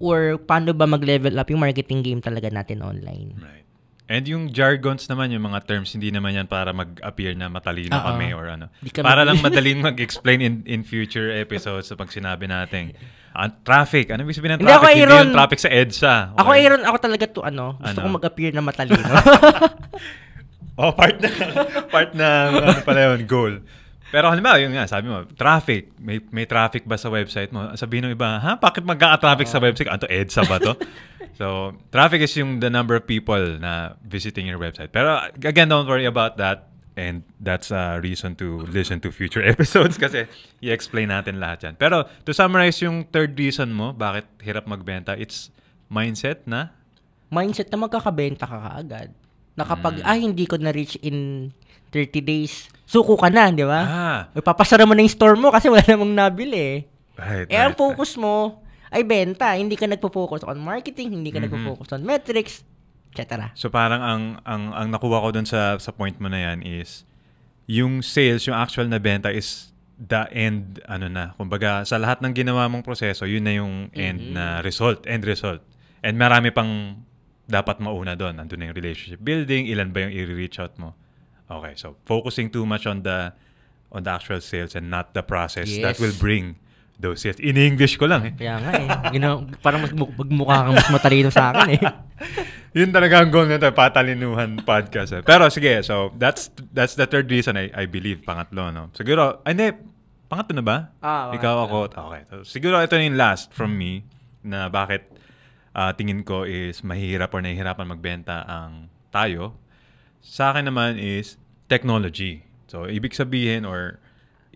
or 0.00 0.40
paano 0.40 0.72
ba 0.72 0.88
mag-level 0.88 1.36
up 1.36 1.48
yung 1.48 1.60
marketing 1.60 2.00
game 2.00 2.20
talaga 2.20 2.48
natin 2.48 2.80
online. 2.80 3.36
Right. 3.36 3.64
And 4.06 4.22
yung 4.22 4.54
jargons 4.54 5.10
naman, 5.10 5.34
yung 5.34 5.42
mga 5.42 5.66
terms, 5.66 5.90
hindi 5.90 6.14
naman 6.14 6.30
yan 6.32 6.46
para 6.46 6.70
mag-appear 6.70 7.34
na 7.34 7.50
matalino 7.50 7.90
Oo. 7.90 8.06
kami 8.06 8.30
or 8.30 8.46
ano. 8.46 8.70
Ka 8.94 9.02
Para 9.02 9.26
lang 9.26 9.42
madaling 9.42 9.82
mag-explain 9.82 10.38
in, 10.38 10.54
in 10.62 10.86
future 10.86 11.34
episodes 11.34 11.90
sa 11.90 11.98
pag 11.98 12.06
sinabi 12.14 12.46
natin. 12.46 12.94
Ah, 13.34 13.50
traffic. 13.50 14.14
Ano 14.14 14.22
ibig 14.22 14.38
sabihin 14.38 14.56
ng 14.56 14.60
Hindi, 14.62 14.70
traffic? 14.70 14.86
ako, 14.86 14.96
Hindi 14.96 15.16
yung 15.26 15.34
traffic 15.34 15.58
sa 15.58 15.70
EDSA. 15.74 16.14
Ako 16.38 16.48
Okay? 16.48 16.58
Aaron, 16.62 16.82
ako 16.86 16.96
talaga 17.02 17.24
to 17.26 17.40
ano, 17.42 17.64
gusto 17.76 17.98
Ano? 17.98 18.04
ko 18.06 18.16
mag-appear 18.16 18.52
na 18.54 18.62
matalino. 18.62 19.10
Oh, 20.76 20.92
part 20.92 21.16
na 21.24 21.28
part 21.94 22.12
ng 22.12 22.50
ano 22.60 22.80
pala 22.84 23.00
yun, 23.12 23.24
goal. 23.24 23.64
Pero 24.12 24.30
halimbawa, 24.30 24.60
yun 24.62 24.70
nga, 24.70 24.86
sabi 24.86 25.10
mo, 25.10 25.26
traffic. 25.34 25.90
May, 25.98 26.22
may 26.30 26.46
traffic 26.46 26.86
ba 26.86 26.94
sa 26.94 27.10
website 27.10 27.50
mo? 27.50 27.74
Sabihin 27.74 28.06
ng 28.06 28.14
iba, 28.14 28.38
ha? 28.38 28.54
Bakit 28.54 28.86
magkaka-traffic 28.86 29.50
sa 29.50 29.58
website? 29.58 29.90
Ano 29.90 30.06
to, 30.06 30.10
EDSA 30.12 30.46
ba 30.46 30.56
to? 30.62 30.78
so, 31.40 31.74
traffic 31.90 32.22
is 32.22 32.30
yung 32.38 32.62
the 32.62 32.70
number 32.70 32.94
of 32.94 33.02
people 33.02 33.40
na 33.58 33.98
visiting 34.06 34.46
your 34.46 34.62
website. 34.62 34.94
Pero 34.94 35.26
again, 35.42 35.66
don't 35.66 35.90
worry 35.90 36.06
about 36.06 36.38
that. 36.38 36.70
And 36.96 37.28
that's 37.36 37.68
a 37.68 38.00
reason 38.00 38.40
to 38.40 38.64
listen 38.72 39.04
to 39.04 39.12
future 39.12 39.44
episodes 39.52 40.00
kasi 40.00 40.24
i-explain 40.64 41.12
natin 41.12 41.36
lahat 41.36 41.68
yan. 41.68 41.74
Pero 41.76 42.08
to 42.24 42.32
summarize 42.32 42.80
yung 42.80 43.04
third 43.10 43.36
reason 43.36 43.68
mo, 43.74 43.92
bakit 43.92 44.24
hirap 44.40 44.64
magbenta, 44.64 45.12
it's 45.12 45.52
mindset 45.92 46.46
na 46.48 46.72
mindset 47.28 47.68
na 47.68 47.78
magkakabenta 47.84 48.48
ka 48.48 48.58
kaagad. 48.64 49.10
Na 49.56 49.64
kapag, 49.64 50.04
ah, 50.04 50.14
hindi 50.14 50.44
ko 50.44 50.60
na-reach 50.60 51.00
in 51.00 51.48
30 51.88 52.20
days, 52.20 52.68
suko 52.84 53.16
ka 53.16 53.32
na, 53.32 53.48
di 53.48 53.64
ba? 53.64 53.80
Ah. 53.82 54.20
Papasara 54.36 54.84
mo 54.84 54.92
na 54.92 55.00
yung 55.00 55.10
store 55.10 55.34
mo 55.34 55.48
kasi 55.48 55.66
wala 55.72 55.80
namang 55.82 56.12
nabili. 56.12 56.84
Right, 57.16 57.48
Eh, 57.48 57.56
ang 57.56 57.72
right, 57.72 57.80
focus 57.80 58.20
mo 58.20 58.60
ay 58.92 59.00
benta. 59.00 59.56
Hindi 59.56 59.74
ka 59.74 59.88
nagpo-focus 59.88 60.44
on 60.44 60.60
marketing, 60.60 61.16
hindi 61.16 61.32
ka 61.32 61.40
Mhm. 61.40 61.44
nagpo-focus 61.48 61.96
on 61.96 62.04
metrics, 62.04 62.60
etc. 63.10 63.50
So 63.56 63.72
parang 63.72 64.04
ang 64.04 64.22
ang 64.44 64.62
ang 64.70 64.88
nakuha 64.92 65.24
ko 65.24 65.28
dun 65.32 65.48
sa 65.48 65.80
sa 65.80 65.90
point 65.90 66.12
mo 66.20 66.28
na 66.28 66.52
yan 66.52 66.60
is 66.60 67.08
yung 67.64 68.04
sales, 68.04 68.44
yung 68.44 68.54
actual 68.54 68.86
na 68.86 69.00
benta 69.00 69.32
is 69.32 69.72
the 69.96 70.28
end 70.30 70.84
ano 70.84 71.08
na. 71.08 71.32
Kumbaga 71.34 71.82
sa 71.82 71.96
lahat 71.96 72.20
ng 72.20 72.36
ginawa 72.36 72.68
mong 72.68 72.84
proseso, 72.84 73.24
yun 73.24 73.42
na 73.42 73.56
yung 73.56 73.88
end 73.96 74.36
na 74.36 74.60
result, 74.60 75.08
end 75.08 75.24
result. 75.24 75.64
And 76.04 76.20
marami 76.20 76.52
pang 76.52 77.00
dapat 77.46 77.78
mauna 77.78 78.14
doon. 78.14 78.36
Nandun 78.36 78.58
na 78.58 78.64
yung 78.70 78.76
relationship 78.76 79.22
building, 79.22 79.70
ilan 79.70 79.94
ba 79.94 80.06
yung 80.06 80.12
i-reach 80.12 80.58
out 80.58 80.74
mo. 80.76 80.94
Okay, 81.46 81.78
so 81.78 81.94
focusing 82.02 82.50
too 82.50 82.66
much 82.66 82.84
on 82.84 83.06
the 83.06 83.30
on 83.94 84.02
the 84.02 84.10
actual 84.10 84.42
sales 84.42 84.74
and 84.74 84.90
not 84.90 85.14
the 85.14 85.22
process 85.22 85.70
that 85.78 85.94
Yes. 85.94 86.02
will 86.02 86.16
bring 86.18 86.58
those 86.98 87.22
sales. 87.22 87.38
In 87.38 87.54
English 87.54 88.02
ko 88.02 88.10
lang 88.10 88.26
eh. 88.26 88.32
Kaya 88.34 88.58
nga 88.58 88.70
eh. 88.74 88.86
Gina, 89.14 89.38
parang 89.62 89.86
mas, 89.86 89.94
magmukha 89.94 90.66
kang 90.66 90.74
mas 90.74 90.90
matalino 90.90 91.30
sa 91.30 91.54
akin 91.54 91.78
eh. 91.78 91.82
Yun 92.82 92.90
talaga 92.92 93.22
ang 93.22 93.30
goal 93.30 93.46
nito, 93.46 93.64
patalinuhan 93.72 94.58
podcast. 94.60 95.14
Eh. 95.14 95.22
Pero 95.22 95.46
sige, 95.48 95.80
so 95.86 96.10
that's 96.18 96.50
that's 96.74 96.98
the 96.98 97.06
third 97.06 97.30
reason 97.30 97.54
I, 97.56 97.70
I 97.72 97.84
believe, 97.86 98.26
pangatlo, 98.26 98.68
no? 98.74 98.90
Siguro, 98.92 99.40
ay 99.46 99.54
hindi, 99.54 99.70
pangatlo 100.26 100.52
na 100.60 100.64
ba? 100.66 100.76
Ah, 101.00 101.30
Ikaw 101.32 101.54
ako, 101.70 101.76
okay. 101.94 102.22
So, 102.28 102.34
siguro 102.44 102.82
ito 102.82 102.98
na 102.98 103.04
yung 103.06 103.16
last 103.16 103.54
from 103.54 103.78
me 103.78 104.02
na 104.42 104.66
bakit 104.68 105.06
ah, 105.76 105.92
tingin 105.92 106.24
ko 106.24 106.48
is 106.48 106.80
mahirap 106.80 107.36
or 107.36 107.44
nahihirapan 107.44 107.84
magbenta 107.84 108.48
ang 108.48 108.88
tayo. 109.12 109.60
Sa 110.24 110.56
akin 110.56 110.72
naman 110.72 110.96
is 110.96 111.36
technology. 111.68 112.48
So, 112.66 112.88
ibig 112.88 113.12
sabihin 113.12 113.68
or 113.68 114.00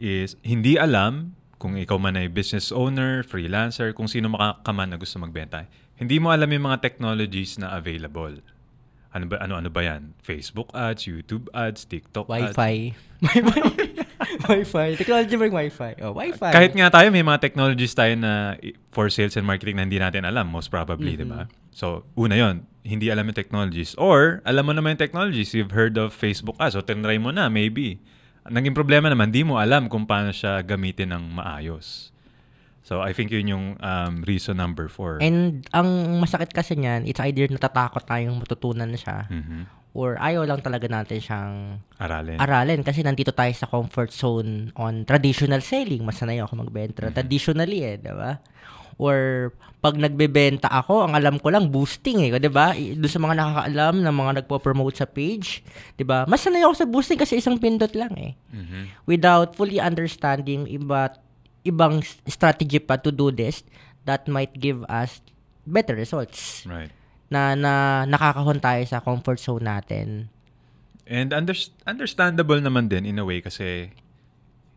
is 0.00 0.40
hindi 0.40 0.80
alam 0.80 1.36
kung 1.60 1.76
ikaw 1.76 2.00
man 2.00 2.16
ay 2.16 2.32
business 2.32 2.72
owner, 2.72 3.20
freelancer, 3.20 3.92
kung 3.92 4.08
sino 4.08 4.32
maka 4.32 4.64
ka 4.64 4.72
man 4.72 4.96
na 4.96 4.96
gusto 4.96 5.20
magbenta. 5.20 5.68
Hindi 6.00 6.16
mo 6.16 6.32
alam 6.32 6.48
yung 6.48 6.72
mga 6.72 6.80
technologies 6.80 7.60
na 7.60 7.76
available. 7.76 8.40
Ano 9.10 9.24
ba 9.26 9.36
ano 9.42 9.58
ano 9.58 9.68
ba 9.70 9.82
'yan? 9.82 10.14
Facebook 10.22 10.70
ads, 10.70 11.06
YouTube 11.06 11.50
ads, 11.50 11.82
TikTok 11.82 12.30
ads. 12.30 12.54
Wi-Fi. 12.54 12.94
Wi-Fi. 14.50 14.88
Technology 14.94 15.34
ba 15.34 15.46
Wi-Fi? 15.50 15.92
Oh, 16.06 16.14
Wi-Fi. 16.14 16.52
Kahit 16.54 16.72
nga 16.78 16.88
tayo 16.94 17.10
may 17.10 17.26
mga 17.26 17.42
technologies 17.42 17.92
tayo 17.92 18.14
na 18.14 18.54
for 18.94 19.10
sales 19.10 19.34
and 19.34 19.44
marketing 19.44 19.82
na 19.82 19.84
hindi 19.84 19.98
natin 19.98 20.22
alam, 20.22 20.46
most 20.46 20.70
probably, 20.70 21.18
di 21.18 21.26
ba? 21.26 21.50
So, 21.74 22.06
una 22.14 22.38
'yon, 22.38 22.70
hindi 22.86 23.10
alam 23.10 23.26
yung 23.26 23.36
technologies 23.36 23.98
or 23.98 24.40
alam 24.46 24.70
mo 24.70 24.72
naman 24.72 24.94
yung 24.94 25.02
technologies, 25.02 25.52
you've 25.52 25.74
heard 25.74 25.98
of 25.98 26.14
Facebook 26.14 26.54
ads, 26.62 26.78
so 26.78 26.82
tinry 26.82 27.18
mo 27.18 27.34
na 27.34 27.50
maybe. 27.50 27.98
Naging 28.46 28.72
problema 28.72 29.10
naman, 29.10 29.34
di 29.34 29.44
mo 29.44 29.60
alam 29.60 29.90
kung 29.90 30.08
paano 30.08 30.32
siya 30.32 30.64
gamitin 30.64 31.12
ng 31.12 31.34
maayos. 31.34 32.14
So, 32.80 32.98
I 32.98 33.12
think 33.12 33.28
yun 33.28 33.46
yung 33.46 33.64
um, 33.78 34.24
reason 34.24 34.56
number 34.56 34.88
four. 34.88 35.20
And 35.20 35.62
ang 35.70 35.86
masakit 36.18 36.50
kasi 36.50 36.74
niyan, 36.74 37.04
it's 37.04 37.20
either 37.20 37.44
natatakot 37.46 38.02
tayong 38.02 38.40
matutunan 38.40 38.88
siya 38.96 39.28
Mhm. 39.28 39.68
or 39.92 40.16
ayaw 40.16 40.48
lang 40.48 40.58
talaga 40.58 40.88
natin 40.88 41.20
siyang 41.20 41.54
Aralin. 41.98 42.38
aralin 42.38 42.80
kasi 42.80 43.04
nandito 43.04 43.30
tayo 43.30 43.52
sa 43.52 43.66
comfort 43.66 44.10
zone 44.10 44.72
on 44.74 45.04
traditional 45.04 45.60
selling. 45.60 46.00
Mas 46.00 46.16
sanay 46.16 46.40
ako 46.40 46.56
magbenta 46.56 47.12
traditionally 47.12 47.84
eh, 47.84 47.96
di 47.96 48.10
ba? 48.10 48.40
Or 48.96 49.50
pag 49.80 49.96
nagbebenta 49.96 50.68
ako, 50.68 51.08
ang 51.08 51.16
alam 51.16 51.40
ko 51.40 51.48
lang 51.48 51.72
boosting 51.72 52.20
eh, 52.20 52.36
'di 52.36 52.52
ba? 52.52 52.76
Doon 52.76 53.08
sa 53.08 53.16
mga 53.16 53.32
nakakaalam 53.32 53.94
na 54.04 54.12
mga 54.12 54.32
nagpo-promote 54.40 54.92
sa 54.94 55.08
page, 55.08 55.64
'di 55.96 56.04
ba? 56.04 56.28
Mas 56.28 56.44
sanay 56.44 56.60
ako 56.60 56.74
sa 56.76 56.84
boosting 56.84 57.16
kasi 57.16 57.40
isang 57.40 57.56
pindot 57.56 57.92
lang 57.96 58.12
eh. 58.20 58.36
Mhm. 58.52 59.08
Without 59.08 59.56
fully 59.56 59.80
understanding 59.80 60.64
iba 60.64 61.16
ibang 61.62 62.00
strategy 62.24 62.78
pa 62.78 62.96
to 62.96 63.08
do 63.08 63.28
this 63.28 63.62
that 64.02 64.24
might 64.26 64.52
give 64.54 64.80
us 64.86 65.20
better 65.62 65.92
results 65.92 66.64
Right. 66.64 66.88
na 67.28 67.52
na 67.52 67.72
nakakahon 68.04 68.58
tayo 68.58 68.80
sa 68.82 68.98
comfort 68.98 69.36
zone 69.36 69.62
natin. 69.62 70.32
And 71.04 71.30
under- 71.30 71.58
understandable 71.84 72.58
naman 72.58 72.86
din 72.86 73.04
in 73.04 73.18
a 73.18 73.24
way 73.24 73.38
kasi 73.38 73.90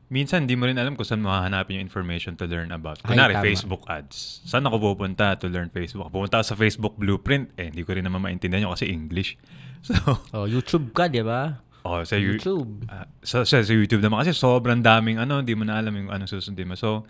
minsan 0.10 0.46
hindi 0.46 0.54
mo 0.54 0.66
rin 0.66 0.76
alam 0.76 0.94
kung 0.94 1.02
saan 1.04 1.22
mo 1.22 1.30
hahanapin 1.30 1.78
yung 1.78 1.86
information 1.86 2.36
to 2.36 2.46
learn 2.46 2.70
about. 2.70 3.02
Ay, 3.02 3.14
Kunwari, 3.14 3.34
tama. 3.34 3.46
Facebook 3.46 3.84
ads. 3.88 4.42
Saan 4.44 4.62
ako 4.62 4.94
pupunta 4.94 5.34
to 5.36 5.48
learn 5.48 5.70
Facebook? 5.70 6.10
Pupunta 6.10 6.38
ako 6.38 6.46
sa 6.46 6.56
Facebook 6.56 6.94
Blueprint. 6.96 7.50
Eh, 7.56 7.70
hindi 7.70 7.82
ko 7.82 7.94
rin 7.94 8.04
naman 8.04 8.20
maintindihan 8.20 8.66
yun 8.66 8.74
kasi 8.74 8.88
English. 8.88 9.34
So, 9.84 10.00
Oh, 10.32 10.48
YouTube 10.48 10.96
ka, 10.96 11.06
'di 11.06 11.28
ba? 11.28 11.60
Oh, 11.84 12.02
sa, 12.04 12.16
you- 12.16 12.40
YouTube. 12.40 12.88
ah, 12.90 13.08
sa, 13.24 13.44
sa, 13.44 13.64
sa 13.64 13.74
YouTube 13.74 14.04
naman 14.04 14.24
kasi 14.24 14.36
sobrang 14.36 14.80
daming 14.84 15.20
ano, 15.20 15.40
hindi 15.44 15.56
mo 15.56 15.68
na 15.68 15.80
alam 15.80 15.94
yung 15.96 16.10
anong 16.10 16.32
susundin 16.32 16.72
mo. 16.72 16.76
So, 16.76 17.08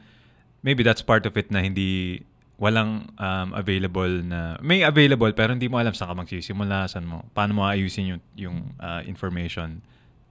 maybe 0.66 0.82
that's 0.82 1.02
part 1.02 1.26
of 1.26 1.34
it 1.38 1.54
na 1.54 1.62
hindi 1.62 2.22
walang 2.62 3.10
um, 3.18 3.50
available 3.58 4.24
na 4.24 4.56
may 4.62 4.86
available 4.86 5.34
pero 5.34 5.52
hindi 5.52 5.68
mo 5.68 5.82
alam 5.82 5.92
saan 5.92 6.14
ka 6.14 6.16
magsisimula, 6.24 6.86
saan 6.88 7.10
mo 7.10 7.26
paano 7.34 7.58
mo 7.58 7.62
ayusin 7.66 8.16
yung 8.16 8.22
yung 8.38 8.58
ah, 8.78 9.02
information 9.04 9.82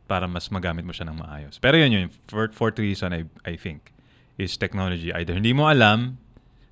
para 0.07 0.29
mas 0.29 0.49
magamit 0.53 0.85
mo 0.85 0.93
siya 0.93 1.09
ng 1.09 1.19
maayos. 1.19 1.57
Pero 1.59 1.81
yun 1.81 1.91
yun, 1.93 2.07
for, 2.29 2.49
fourth 2.53 2.77
reason 2.79 3.13
I, 3.13 3.25
I 3.49 3.57
think 3.57 3.93
is 4.39 4.57
technology. 4.57 5.13
Either 5.13 5.37
hindi 5.37 5.53
mo 5.53 5.69
alam 5.69 6.21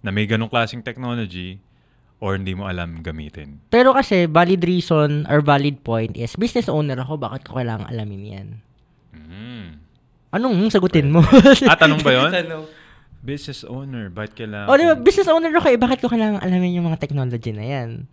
na 0.01 0.11
may 0.13 0.25
ganong 0.25 0.49
klaseng 0.49 0.81
technology 0.81 1.61
or 2.21 2.37
hindi 2.37 2.53
mo 2.53 2.69
alam 2.69 3.01
gamitin. 3.01 3.59
Pero 3.73 3.97
kasi 3.97 4.29
valid 4.29 4.61
reason 4.63 5.25
or 5.27 5.41
valid 5.41 5.81
point 5.81 6.15
is 6.15 6.37
business 6.37 6.69
owner 6.69 7.01
ako, 7.01 7.17
bakit 7.17 7.49
ko 7.49 7.59
kailangan 7.59 7.89
alamin 7.89 8.23
'yan? 8.29 8.49
Mm. 9.17 9.67
Anong 10.31 10.71
sagutin 10.71 11.11
mo? 11.11 11.25
Ah, 11.71 11.75
tanong 11.75 12.05
ba 12.05 12.13
yun? 12.15 12.31
Tanong. 12.31 12.65
Business 13.21 13.67
owner, 13.69 14.09
bakit 14.09 14.33
kailangan? 14.33 14.71
O, 14.71 14.79
di 14.81 14.87
ba, 14.89 14.97
business 14.97 15.29
owner 15.29 15.53
ako 15.53 15.69
eh, 15.69 15.77
bakit 15.77 15.99
ko 16.01 16.09
kailangan 16.09 16.41
alamin 16.41 16.73
yung 16.73 16.89
mga 16.89 17.03
technology 17.03 17.53
na 17.53 17.67
yan? 17.67 18.09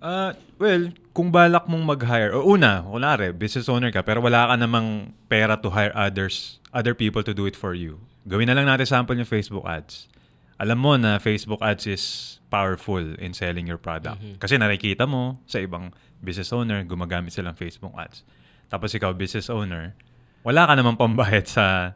Ah, 0.00 0.32
well, 0.56 0.92
kung 1.12 1.28
balak 1.28 1.68
mong 1.68 1.84
mag-hire, 1.84 2.32
o 2.32 2.40
una, 2.44 2.80
kunwari, 2.84 3.36
business 3.36 3.68
owner 3.68 3.92
ka, 3.92 4.00
pero 4.00 4.24
wala 4.24 4.48
ka 4.48 4.56
namang 4.56 5.12
pera 5.28 5.60
to 5.60 5.68
hire 5.68 5.92
others, 5.92 6.56
other 6.72 6.96
people 6.96 7.20
to 7.20 7.36
do 7.36 7.44
it 7.44 7.52
for 7.52 7.76
you. 7.76 8.00
Gawin 8.24 8.48
na 8.48 8.56
lang 8.56 8.64
natin 8.64 8.88
sample 8.88 9.16
yung 9.16 9.28
Facebook 9.28 9.68
ads. 9.68 10.08
Alam 10.56 10.78
mo 10.80 10.92
na 10.96 11.20
Facebook 11.20 11.60
ads 11.60 11.84
is 11.84 12.04
powerful 12.48 13.02
in 13.20 13.36
selling 13.36 13.68
your 13.68 13.76
product. 13.76 14.20
Kasi 14.40 14.56
nakikita 14.56 15.04
mo 15.04 15.36
sa 15.44 15.60
ibang 15.60 15.92
business 16.24 16.48
owner, 16.52 16.80
gumagamit 16.84 17.36
silang 17.36 17.52
Facebook 17.52 17.92
ads. 17.92 18.24
Tapos 18.72 18.96
ikaw, 18.96 19.12
business 19.12 19.52
owner, 19.52 19.92
wala 20.40 20.64
ka 20.64 20.72
namang 20.74 20.96
pambayad 20.96 21.44
sa 21.44 21.94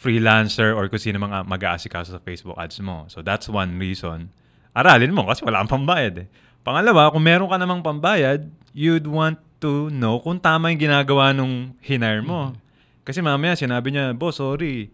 freelancer 0.00 0.72
or 0.72 0.88
kung 0.88 0.98
sino 0.98 1.20
mga 1.20 1.44
mag-aasikaso 1.44 2.16
sa 2.16 2.20
Facebook 2.24 2.56
ads 2.56 2.80
mo. 2.80 3.04
So 3.12 3.20
that's 3.20 3.46
one 3.46 3.76
reason. 3.76 4.32
Aralin 4.72 5.12
mo 5.12 5.28
kasi 5.28 5.44
wala 5.44 5.60
kang 5.62 5.84
pambayad 5.84 6.24
eh. 6.24 6.28
Pangalawa, 6.64 7.12
kung 7.12 7.24
meron 7.24 7.48
ka 7.48 7.56
namang 7.60 7.84
pambayad, 7.84 8.48
you'd 8.72 9.06
want 9.06 9.36
to 9.60 9.92
know 9.92 10.18
kung 10.20 10.40
tama 10.40 10.72
yung 10.72 10.80
ginagawa 10.80 11.36
nung 11.36 11.76
hinire 11.84 12.24
mo. 12.24 12.56
Kasi 13.04 13.20
mamaya 13.20 13.56
sinabi 13.56 13.92
niya, 13.92 14.16
boss, 14.16 14.40
sorry. 14.40 14.88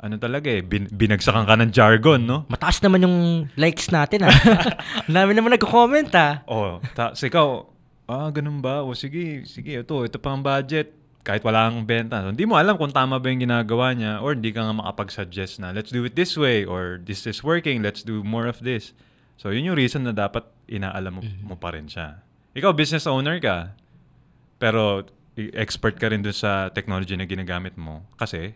Ano 0.00 0.20
talaga 0.20 0.52
eh, 0.52 0.60
bin- 0.60 0.90
binagsakan 0.90 1.48
ka 1.48 1.54
ng 1.56 1.72
jargon, 1.72 2.20
no? 2.22 2.44
Mataas 2.50 2.82
naman 2.84 3.06
yung 3.06 3.16
likes 3.56 3.88
natin 3.88 4.28
ah. 4.28 4.34
Ang 5.08 5.14
dami 5.16 5.32
naman 5.32 5.54
nagko-comment 5.56 6.12
ah. 6.12 6.44
Oh, 6.44 6.82
ta- 6.92 7.16
so 7.16 7.24
ikaw, 7.24 7.64
ah, 8.04 8.28
ganun 8.28 8.60
ba? 8.60 8.84
O 8.84 8.92
sige, 8.92 9.48
sige, 9.48 9.80
ito, 9.80 9.94
ito 10.04 10.18
pa 10.20 10.34
ang 10.34 10.44
budget. 10.44 10.92
Kahit 11.24 11.40
wala 11.40 11.72
kang 11.72 11.88
benta. 11.88 12.20
So, 12.20 12.36
hindi 12.36 12.44
mo 12.44 12.60
alam 12.60 12.76
kung 12.76 12.92
tama 12.92 13.16
ba 13.16 13.32
yung 13.32 13.40
ginagawa 13.40 13.96
niya 13.96 14.20
or 14.20 14.36
hindi 14.36 14.52
ka 14.52 14.60
nga 14.60 14.76
makapag-suggest 14.76 15.56
na 15.56 15.72
let's 15.72 15.88
do 15.88 16.04
it 16.04 16.12
this 16.12 16.36
way 16.36 16.68
or 16.68 17.00
this 17.00 17.24
is 17.24 17.40
working, 17.40 17.80
let's 17.80 18.04
do 18.04 18.20
more 18.20 18.44
of 18.44 18.60
this. 18.60 18.92
So, 19.40 19.48
yun 19.48 19.72
yung 19.72 19.78
reason 19.80 20.04
na 20.04 20.12
dapat 20.12 20.44
inaalam 20.68 21.16
mo, 21.16 21.20
mo 21.40 21.56
pa 21.56 21.72
rin 21.72 21.88
siya. 21.88 22.20
Ikaw, 22.52 22.76
business 22.76 23.08
owner 23.08 23.40
ka, 23.40 23.72
pero 24.60 25.08
expert 25.34 25.96
ka 25.96 26.12
rin 26.12 26.20
dun 26.20 26.36
sa 26.36 26.68
technology 26.70 27.16
na 27.16 27.24
ginagamit 27.24 27.72
mo. 27.80 28.04
Kasi, 28.14 28.52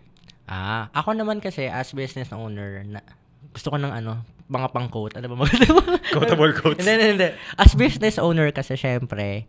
Ah, 0.48 0.88
ako 0.90 1.12
naman 1.12 1.38
kasi 1.38 1.68
as 1.68 1.92
business 1.92 2.32
owner, 2.32 2.80
na, 2.82 3.04
gusto 3.52 3.68
ko 3.68 3.76
ng 3.76 3.92
ano, 3.92 4.24
mga 4.48 4.72
pang-quote. 4.72 5.20
Ano 5.20 5.28
ba 5.28 5.44
maganda 5.44 5.68
mo? 5.76 5.80
Quotable 6.10 6.56
quotes. 6.56 6.80
hindi, 6.80 6.90
hindi, 6.90 7.06
hindi. 7.14 7.28
As 7.54 7.76
business 7.76 8.16
owner 8.16 8.48
kasi 8.48 8.74
syempre, 8.74 9.44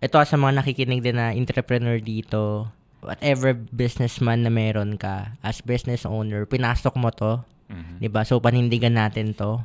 ito 0.00 0.16
sa 0.16 0.36
mga 0.36 0.64
nakikinig 0.64 1.04
din 1.04 1.20
na 1.20 1.30
entrepreneur 1.30 2.00
dito, 2.00 2.72
whatever 3.04 3.52
businessman 3.52 4.40
na 4.40 4.48
meron 4.48 4.96
ka, 4.96 5.36
as 5.40 5.60
business 5.60 6.08
owner, 6.08 6.48
pinasok 6.48 6.96
mo 6.96 7.12
to, 7.12 7.44
Mhm. 7.64 8.00
'di 8.00 8.08
ba? 8.08 8.24
So 8.24 8.40
panindigan 8.40 8.96
natin 8.96 9.32
'to. 9.32 9.60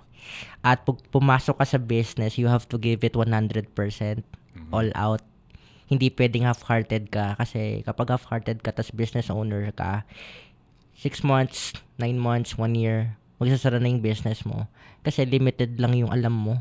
At 0.59 0.83
pag 0.83 0.99
pumasok 1.09 1.55
ka 1.55 1.65
sa 1.65 1.79
business, 1.79 2.35
you 2.35 2.47
have 2.47 2.67
to 2.67 2.75
give 2.75 2.99
it 3.01 3.15
100% 3.15 4.23
all 4.69 4.87
out. 4.93 5.23
Hindi 5.87 6.11
pwedeng 6.11 6.43
half-hearted 6.45 7.09
ka 7.09 7.33
kasi 7.35 7.81
kapag 7.81 8.11
half-hearted 8.11 8.59
ka 8.59 8.71
tas 8.71 8.91
business 8.91 9.31
owner 9.31 9.71
ka, 9.71 10.03
6 10.99 11.23
months, 11.23 11.71
9 11.95 12.19
months, 12.19 12.59
1 12.59 12.75
year, 12.75 13.15
magsasara 13.39 13.79
na 13.79 13.87
yung 13.87 14.03
business 14.03 14.43
mo. 14.43 14.67
Kasi 14.99 15.23
limited 15.23 15.79
lang 15.79 15.95
yung 15.95 16.11
alam 16.11 16.35
mo 16.35 16.59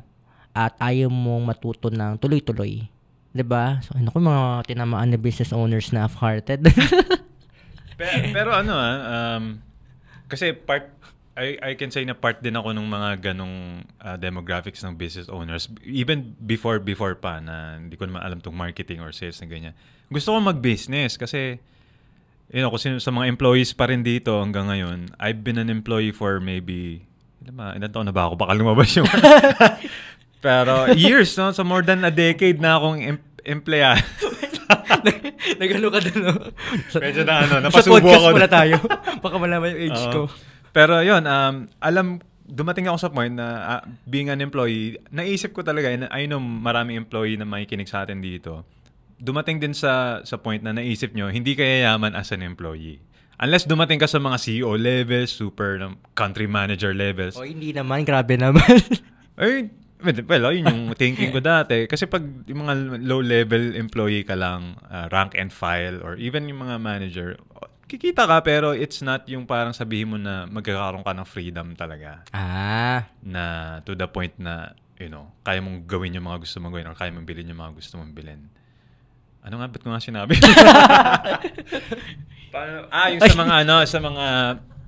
at 0.54 0.78
ayaw 0.78 1.10
mong 1.10 1.50
matuto 1.50 1.90
ng 1.90 2.22
tuloy-tuloy. 2.22 2.86
ba? 3.42 3.82
So, 3.82 3.98
ano 3.98 4.14
ko 4.14 4.22
mga 4.22 4.70
tinamaan 4.70 5.10
na 5.10 5.18
business 5.18 5.50
owners 5.50 5.90
na 5.90 6.06
half-hearted. 6.06 6.70
pero, 7.98 8.14
pero 8.30 8.50
ano 8.54 8.74
ah, 8.78 8.96
um, 9.38 9.58
kasi 10.30 10.54
part, 10.54 10.86
I, 11.38 11.58
I 11.62 11.72
can 11.78 11.90
say 11.90 12.02
na 12.02 12.18
part 12.18 12.42
din 12.42 12.58
ako 12.58 12.74
ng 12.74 12.86
mga 12.86 13.10
ganong 13.30 13.86
ah, 14.02 14.18
demographics 14.18 14.82
ng 14.86 14.94
business 14.94 15.30
owners. 15.30 15.66
Even 15.82 16.34
before, 16.42 16.78
before 16.78 17.14
pa 17.14 17.38
na 17.42 17.78
hindi 17.78 17.94
ko 17.94 18.06
naman 18.06 18.22
alam 18.22 18.38
tong 18.38 18.54
marketing 18.54 19.02
or 19.02 19.10
sales 19.10 19.38
na 19.42 19.46
ganyan. 19.46 19.74
Gusto 20.10 20.34
ko 20.34 20.38
mag-business 20.42 21.14
kasi, 21.14 21.62
you 22.52 22.60
know, 22.64 22.72
kasi 22.72 22.96
sa 23.00 23.12
mga 23.12 23.28
employees 23.28 23.76
pa 23.76 23.88
rin 23.88 24.00
dito 24.00 24.40
hanggang 24.40 24.68
ngayon, 24.72 25.12
I've 25.20 25.44
been 25.44 25.60
an 25.60 25.68
employee 25.68 26.12
for 26.12 26.40
maybe, 26.40 27.04
ilan 27.44 27.54
ba, 27.54 27.66
ilan 27.76 27.90
taon 27.92 28.06
na 28.08 28.14
ba 28.14 28.28
ako? 28.28 28.34
Baka 28.40 28.52
lumabas 28.56 28.88
yung... 28.96 29.08
Pero 30.38 30.94
years, 30.94 31.34
no? 31.34 31.50
So 31.50 31.66
more 31.66 31.82
than 31.82 32.06
a 32.06 32.14
decade 32.14 32.62
na 32.62 32.78
akong 32.78 33.02
em- 33.02 33.26
empleyado. 33.42 34.06
Nagano 35.60 35.88
ka 35.90 35.98
doon, 35.98 36.20
no? 36.22 36.34
Medyo 36.94 37.22
na 37.26 37.34
ano, 37.42 37.54
Sa 37.58 37.64
napasubo 37.64 37.98
podcast 37.98 38.22
ako. 38.22 38.36
pala 38.38 38.48
tayo. 38.50 38.76
Baka 39.24 39.36
malaman 39.40 39.74
yung 39.74 39.82
age 39.90 40.02
Oo. 40.06 40.12
ko. 40.14 40.20
Pero 40.70 41.02
yun, 41.02 41.26
um, 41.26 41.54
alam, 41.82 42.22
dumating 42.46 42.86
ako 42.86 42.98
sa 43.02 43.10
point 43.10 43.34
na 43.34 43.46
ah, 43.66 43.82
being 44.06 44.30
an 44.30 44.38
employee, 44.38 44.94
naisip 45.10 45.50
ko 45.50 45.66
talaga, 45.66 45.90
I 45.90 46.30
know 46.30 46.38
maraming 46.38 46.94
employee 46.94 47.34
na 47.34 47.48
makikinig 47.48 47.90
sa 47.90 48.06
atin 48.06 48.22
dito, 48.22 48.62
dumating 49.18 49.58
din 49.58 49.74
sa 49.74 50.22
sa 50.22 50.38
point 50.38 50.62
na 50.62 50.74
naisip 50.74 51.12
nyo, 51.12 51.28
hindi 51.28 51.54
kaya 51.58 51.92
yaman 51.92 52.14
as 52.14 52.30
an 52.30 52.42
employee. 52.42 53.02
Unless 53.38 53.70
dumating 53.70 54.02
ka 54.02 54.10
sa 54.10 54.18
mga 54.18 54.34
CEO 54.42 54.74
levels, 54.74 55.30
super 55.30 55.78
um, 55.78 55.94
country 56.18 56.50
manager 56.50 56.90
levels. 56.90 57.38
O, 57.38 57.46
hindi 57.46 57.70
naman. 57.70 58.02
Grabe 58.02 58.34
naman. 58.34 58.82
Ay, 59.38 59.70
well, 60.02 60.50
yun 60.50 60.66
yung 60.66 60.82
thinking 60.98 61.30
ko 61.30 61.38
dati. 61.38 61.86
Kasi 61.86 62.10
pag 62.10 62.26
yung 62.50 62.66
mga 62.66 62.98
low-level 62.98 63.78
employee 63.78 64.26
ka 64.26 64.34
lang, 64.34 64.74
uh, 64.90 65.06
rank 65.14 65.38
and 65.38 65.54
file, 65.54 66.02
or 66.02 66.18
even 66.18 66.50
yung 66.50 66.66
mga 66.66 66.82
manager, 66.82 67.38
kikita 67.86 68.26
ka 68.26 68.42
pero 68.42 68.74
it's 68.74 69.00
not 69.06 69.22
yung 69.30 69.46
parang 69.46 69.70
sabihin 69.70 70.12
mo 70.12 70.16
na 70.18 70.44
magkakaroon 70.50 71.06
ka 71.06 71.14
ng 71.14 71.28
freedom 71.30 71.78
talaga. 71.78 72.26
ah. 72.34 73.06
Na 73.22 73.78
to 73.86 73.94
the 73.94 74.10
point 74.10 74.34
na 74.42 74.74
you 74.98 75.06
know, 75.06 75.30
kaya 75.46 75.62
mong 75.62 75.86
gawin 75.86 76.18
yung 76.18 76.26
mga 76.26 76.42
gusto 76.42 76.58
mong 76.58 76.74
gawin 76.74 76.90
or 76.90 76.98
kaya 76.98 77.14
mong 77.14 77.22
bilhin 77.22 77.46
yung 77.46 77.62
mga 77.62 77.74
gusto 77.78 78.02
mong 78.02 78.12
bilhin. 78.12 78.50
Ano 79.48 79.64
nga, 79.64 79.68
ba't 79.72 79.80
ko 79.80 79.88
nga 79.88 80.04
sinabi? 80.04 80.36
Paano, 82.52 82.84
ah, 82.92 83.08
yung 83.08 83.24
sa 83.24 83.32
mga 83.32 83.54
ano, 83.64 83.74
sa 83.88 83.96
mga 83.96 84.24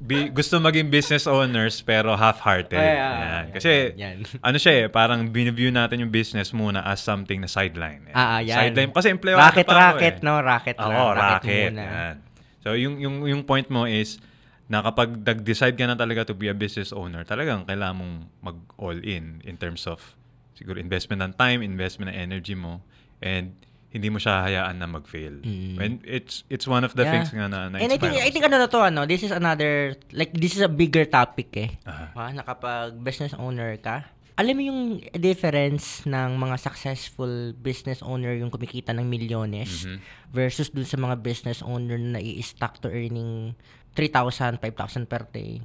bi- 0.04 0.28
gusto 0.28 0.60
maging 0.60 0.92
business 0.92 1.24
owners 1.24 1.80
pero 1.80 2.12
half-hearted. 2.12 2.76
Ay, 2.76 3.00
ah, 3.00 3.16
Yan. 3.16 3.44
Kasi, 3.56 3.96
yan. 3.96 4.20
ano 4.52 4.56
siya 4.60 4.84
eh, 4.84 4.86
parang 4.92 5.24
biniview 5.32 5.72
natin 5.72 6.04
yung 6.04 6.12
business 6.12 6.52
muna 6.52 6.84
as 6.84 7.00
something 7.00 7.40
na 7.40 7.48
sideline. 7.48 8.04
Yan. 8.12 8.12
Ah, 8.12 8.36
ah, 8.36 8.40
yan. 8.44 8.68
Sideline. 8.68 8.92
Kasi 8.92 9.08
empleyado 9.08 9.48
Racket, 9.48 9.64
pa 9.64 9.72
ako 9.72 9.80
racket, 9.80 10.16
eh. 10.20 10.24
no? 10.28 10.32
Racket 10.44 10.76
Oo, 10.76 10.92
lang. 10.92 11.16
racket. 11.16 11.72
muna. 11.72 11.84
Yan. 11.88 12.14
So, 12.60 12.76
yung, 12.76 13.00
yung, 13.00 13.16
yung 13.24 13.42
point 13.48 13.64
mo 13.72 13.88
is, 13.88 14.20
na 14.68 14.84
kapag 14.84 15.24
nag-decide 15.24 15.74
ka 15.74 15.88
na 15.88 15.96
talaga 15.96 16.28
to 16.28 16.36
be 16.36 16.52
a 16.52 16.54
business 16.54 16.92
owner, 16.92 17.24
talagang 17.24 17.64
kailangan 17.64 17.96
mong 17.96 18.14
mag-all 18.38 19.00
in 19.02 19.42
in 19.42 19.58
terms 19.58 19.82
of 19.88 20.14
siguro 20.54 20.78
investment 20.78 21.24
ng 21.24 21.32
time, 21.34 21.64
investment 21.64 22.12
ng 22.12 22.18
energy 22.20 22.54
mo, 22.54 22.84
and 23.18 23.56
hindi 23.90 24.06
mo 24.06 24.16
siya 24.16 24.46
hayaan 24.46 24.78
na 24.78 24.86
mag-fail. 24.86 25.42
And 25.76 25.98
it's 26.06 26.46
it's 26.46 26.64
one 26.64 26.82
of 26.82 26.94
the 26.94 27.02
Mm. 27.02 27.06
Yeah. 27.06 27.14
things 27.18 27.30
nga 27.30 27.46
na, 27.46 27.58
na 27.66 27.76
And 27.78 27.90
I 27.90 27.98
think, 27.98 28.14
I 28.14 28.30
think 28.30 28.46
ano 28.46 28.56
na 28.56 28.70
to, 28.70 28.78
ano, 28.80 29.02
this 29.02 29.20
is 29.20 29.30
another, 29.30 29.98
like, 30.10 30.30
this 30.32 30.54
is 30.54 30.62
a 30.62 30.70
bigger 30.70 31.04
topic 31.04 31.50
eh. 31.58 31.70
Aha. 31.84 32.06
Ah, 32.14 32.30
na 32.30 32.42
kapag 32.42 32.94
business 32.96 33.34
owner 33.34 33.74
ka, 33.76 34.06
alam 34.38 34.56
mo 34.56 34.62
yung 34.62 34.80
difference 35.12 36.06
ng 36.06 36.30
mga 36.34 36.56
successful 36.56 37.28
business 37.60 38.00
owner 38.00 38.32
yung 38.32 38.48
kumikita 38.48 38.94
ng 38.94 39.04
milyones 39.04 39.84
Mm-hmm. 39.84 39.98
versus 40.32 40.70
dun 40.70 40.86
sa 40.86 40.96
mga 40.96 41.20
business 41.20 41.60
owner 41.60 41.98
na 41.98 42.16
i-stack 42.16 42.78
to 42.78 42.88
earning 42.88 43.52
3,000, 43.92 44.62
5,000 44.62 45.04
per 45.04 45.26
day. 45.28 45.60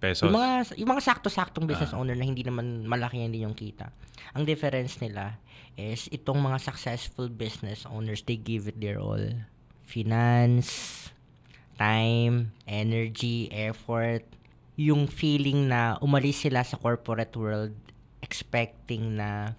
Pesos. 0.00 0.26
Yung 0.26 0.34
mga, 0.34 0.74
yung 0.80 0.90
mga 0.90 1.04
sakto-saktong 1.04 1.68
business 1.68 1.92
Ah. 1.92 2.00
owner 2.00 2.16
na 2.16 2.24
hindi 2.24 2.40
naman 2.40 2.88
malaki 2.88 3.20
hindi 3.20 3.44
yung 3.44 3.52
kita. 3.54 3.92
Ang 4.32 4.48
difference 4.48 4.96
nila 4.98 5.36
is 5.76 6.08
itong 6.08 6.40
mga 6.40 6.58
successful 6.58 7.28
business 7.28 7.84
owners, 7.84 8.24
they 8.24 8.40
give 8.40 8.66
it 8.66 8.80
their 8.80 8.96
all. 8.96 9.20
Finance, 9.84 11.12
time, 11.76 12.56
energy, 12.64 13.52
effort, 13.52 14.24
yung 14.80 15.04
feeling 15.04 15.68
na 15.68 16.00
umalis 16.00 16.48
sila 16.48 16.64
sa 16.64 16.80
corporate 16.80 17.36
world 17.36 17.76
expecting 18.24 19.20
na 19.20 19.52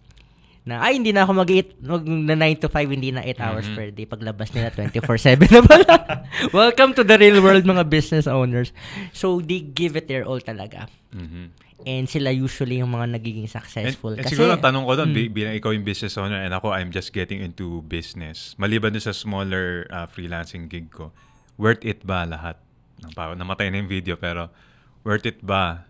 na 0.61 0.77
ay 0.79 1.01
hindi 1.01 1.09
na 1.09 1.25
ako 1.25 1.31
mag 1.33 1.49
mag 1.81 2.03
na 2.05 2.35
9 2.37 2.61
to 2.61 2.69
5 2.69 2.93
hindi 2.93 3.09
na 3.09 3.25
8 3.25 3.41
hours 3.41 3.67
per 3.73 3.89
day 3.89 4.05
paglabas 4.05 4.53
nila 4.53 4.69
24/7 4.69 5.49
na 5.49 5.61
pala. 5.65 5.93
Welcome 6.53 6.93
to 6.93 7.01
the 7.01 7.17
real 7.17 7.41
world 7.41 7.65
mga 7.65 7.89
business 7.89 8.29
owners. 8.29 8.69
So 9.09 9.41
they 9.41 9.59
give 9.59 9.97
it 9.97 10.05
their 10.05 10.21
all 10.21 10.37
talaga. 10.37 10.85
Mhm. 11.09 11.49
And 11.81 12.05
sila 12.05 12.29
usually 12.29 12.77
yung 12.77 12.93
mga 12.93 13.17
nagiging 13.17 13.49
And, 13.49 13.57
successful. 13.57 14.13
and 14.13 14.21
Kasi, 14.21 14.37
siguro 14.37 14.53
ang 14.53 14.61
tanong 14.61 14.85
ko 14.85 14.93
doon, 15.01 15.09
Mm. 15.09 15.17
bi- 15.17 15.33
bilang 15.33 15.53
ikaw 15.57 15.73
yung 15.73 15.81
business 15.81 16.13
owner 16.13 16.37
and 16.37 16.53
ako, 16.53 16.69
I'm 16.69 16.93
just 16.93 17.09
getting 17.09 17.41
into 17.41 17.81
business. 17.89 18.53
Maliban 18.61 18.93
doon 18.93 19.01
sa 19.01 19.17
smaller 19.17 19.89
uh, 19.89 20.05
freelancing 20.05 20.69
gig 20.69 20.93
ko, 20.93 21.09
worth 21.57 21.81
it 21.81 22.05
ba 22.05 22.21
lahat? 22.21 22.61
Namatay 23.17 23.73
na 23.73 23.81
yung 23.81 23.89
video, 23.89 24.13
pero 24.13 24.53
worth 25.01 25.25
it 25.25 25.41
ba 25.41 25.89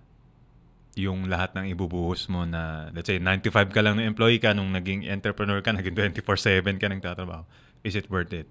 yung 0.96 1.32
lahat 1.32 1.56
ng 1.56 1.72
ibubuhos 1.72 2.28
mo 2.28 2.44
na, 2.44 2.92
let's 2.92 3.08
say, 3.08 3.18
95 3.18 3.72
ka 3.72 3.80
lang 3.80 3.96
na 3.96 4.04
employee 4.04 4.44
ka, 4.44 4.52
nung 4.52 4.76
naging 4.76 5.08
entrepreneur 5.08 5.64
ka, 5.64 5.72
naging 5.78 5.96
24-7 5.96 6.82
ka 6.82 6.88
nagtatrabaho. 6.92 7.44
Is 7.82 7.96
it 7.96 8.12
worth 8.12 8.36
it? 8.36 8.46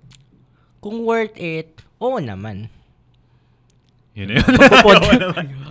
kung 0.80 1.04
worth 1.04 1.36
it, 1.36 1.84
oo 2.00 2.16
naman. 2.18 2.72
Yun 4.16 4.32
na 4.32 4.34
yun. 4.40 4.48
Magpo-pod- 4.48 5.04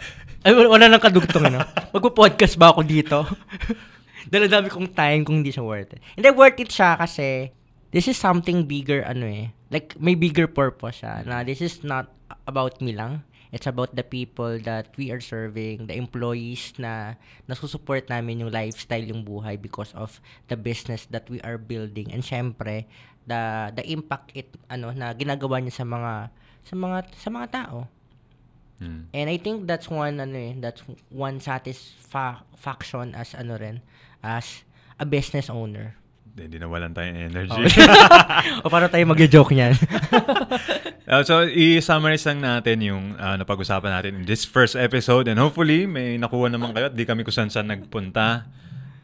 Ay, 0.46 0.56
wala, 0.56 0.68
wala 0.72 0.86
nang 0.88 1.04
kadugtong, 1.04 1.52
ano? 1.52 1.60
Magpo-podcast 1.92 2.56
ba 2.56 2.72
ako 2.72 2.86
dito? 2.88 3.28
Daladami 4.32 4.72
kong 4.72 4.96
time 4.96 5.28
kung 5.28 5.44
hindi 5.44 5.52
siya 5.52 5.66
worth 5.66 5.92
it. 5.98 6.00
Hindi, 6.16 6.30
worth 6.32 6.62
it 6.62 6.72
siya 6.72 6.96
kasi 6.96 7.52
this 7.92 8.08
is 8.08 8.16
something 8.16 8.64
bigger, 8.64 9.04
ano 9.04 9.28
eh. 9.28 9.52
Like, 9.68 10.00
may 10.00 10.16
bigger 10.16 10.48
purpose 10.48 11.04
siya. 11.04 11.28
Na 11.28 11.44
this 11.44 11.60
is 11.60 11.84
not 11.84 12.08
about 12.48 12.80
me 12.80 12.96
lang. 12.96 13.26
It's 13.50 13.66
about 13.66 13.98
the 13.98 14.06
people 14.06 14.62
that 14.62 14.94
we 14.94 15.10
are 15.10 15.22
serving, 15.22 15.90
the 15.90 15.98
employees 15.98 16.78
na 16.78 17.18
nasusupport 17.50 18.06
namin 18.06 18.46
yung 18.46 18.54
lifestyle, 18.54 19.02
yung 19.02 19.26
buhay 19.26 19.58
because 19.58 19.90
of 19.98 20.22
the 20.54 20.58
business 20.58 21.10
that 21.10 21.26
we 21.34 21.42
are 21.42 21.58
building. 21.58 22.14
And 22.14 22.22
syempre, 22.22 22.86
the 23.26 23.74
the 23.74 23.86
impact 23.90 24.34
it 24.38 24.54
ano 24.70 24.94
na 24.94 25.18
ginagawa 25.18 25.62
niya 25.62 25.82
sa 25.82 25.86
mga 25.86 26.30
sa 26.62 26.74
mga 26.78 26.98
sa 27.18 27.30
mga 27.34 27.48
tao. 27.50 27.78
Hmm. 28.80 29.12
And 29.12 29.28
I 29.28 29.38
think 29.42 29.68
that's 29.68 29.92
one 29.92 30.22
ano 30.22 30.38
eh, 30.38 30.54
that's 30.56 30.86
one 31.12 31.42
satisfaction 31.44 33.12
as 33.18 33.36
ano 33.36 33.60
rin 33.60 33.84
as 34.24 34.64
a 35.02 35.06
business 35.10 35.52
owner. 35.52 35.99
Hindi 36.48 36.58
nawalan 36.58 36.96
tayo 36.96 37.10
ng 37.12 37.22
energy. 37.28 37.64
o 38.64 38.72
para 38.72 38.88
tayo 38.88 39.04
magjo-joke 39.10 39.54
niyan. 39.56 39.76
Uh, 41.10 41.26
so, 41.26 41.42
i-summarize 41.42 42.22
lang 42.30 42.38
natin 42.38 42.86
yung 42.86 43.18
uh, 43.18 43.34
napag-usapan 43.34 43.98
natin 43.98 44.22
in 44.22 44.24
this 44.30 44.46
first 44.46 44.78
episode 44.78 45.26
and 45.26 45.42
hopefully 45.42 45.90
may 45.90 46.22
nakuha 46.22 46.54
naman 46.54 46.70
kayo 46.70 46.86
at 46.86 46.94
di 46.94 47.02
kami 47.02 47.26
kusan 47.26 47.50
saan 47.50 47.66
nagpunta 47.66 48.46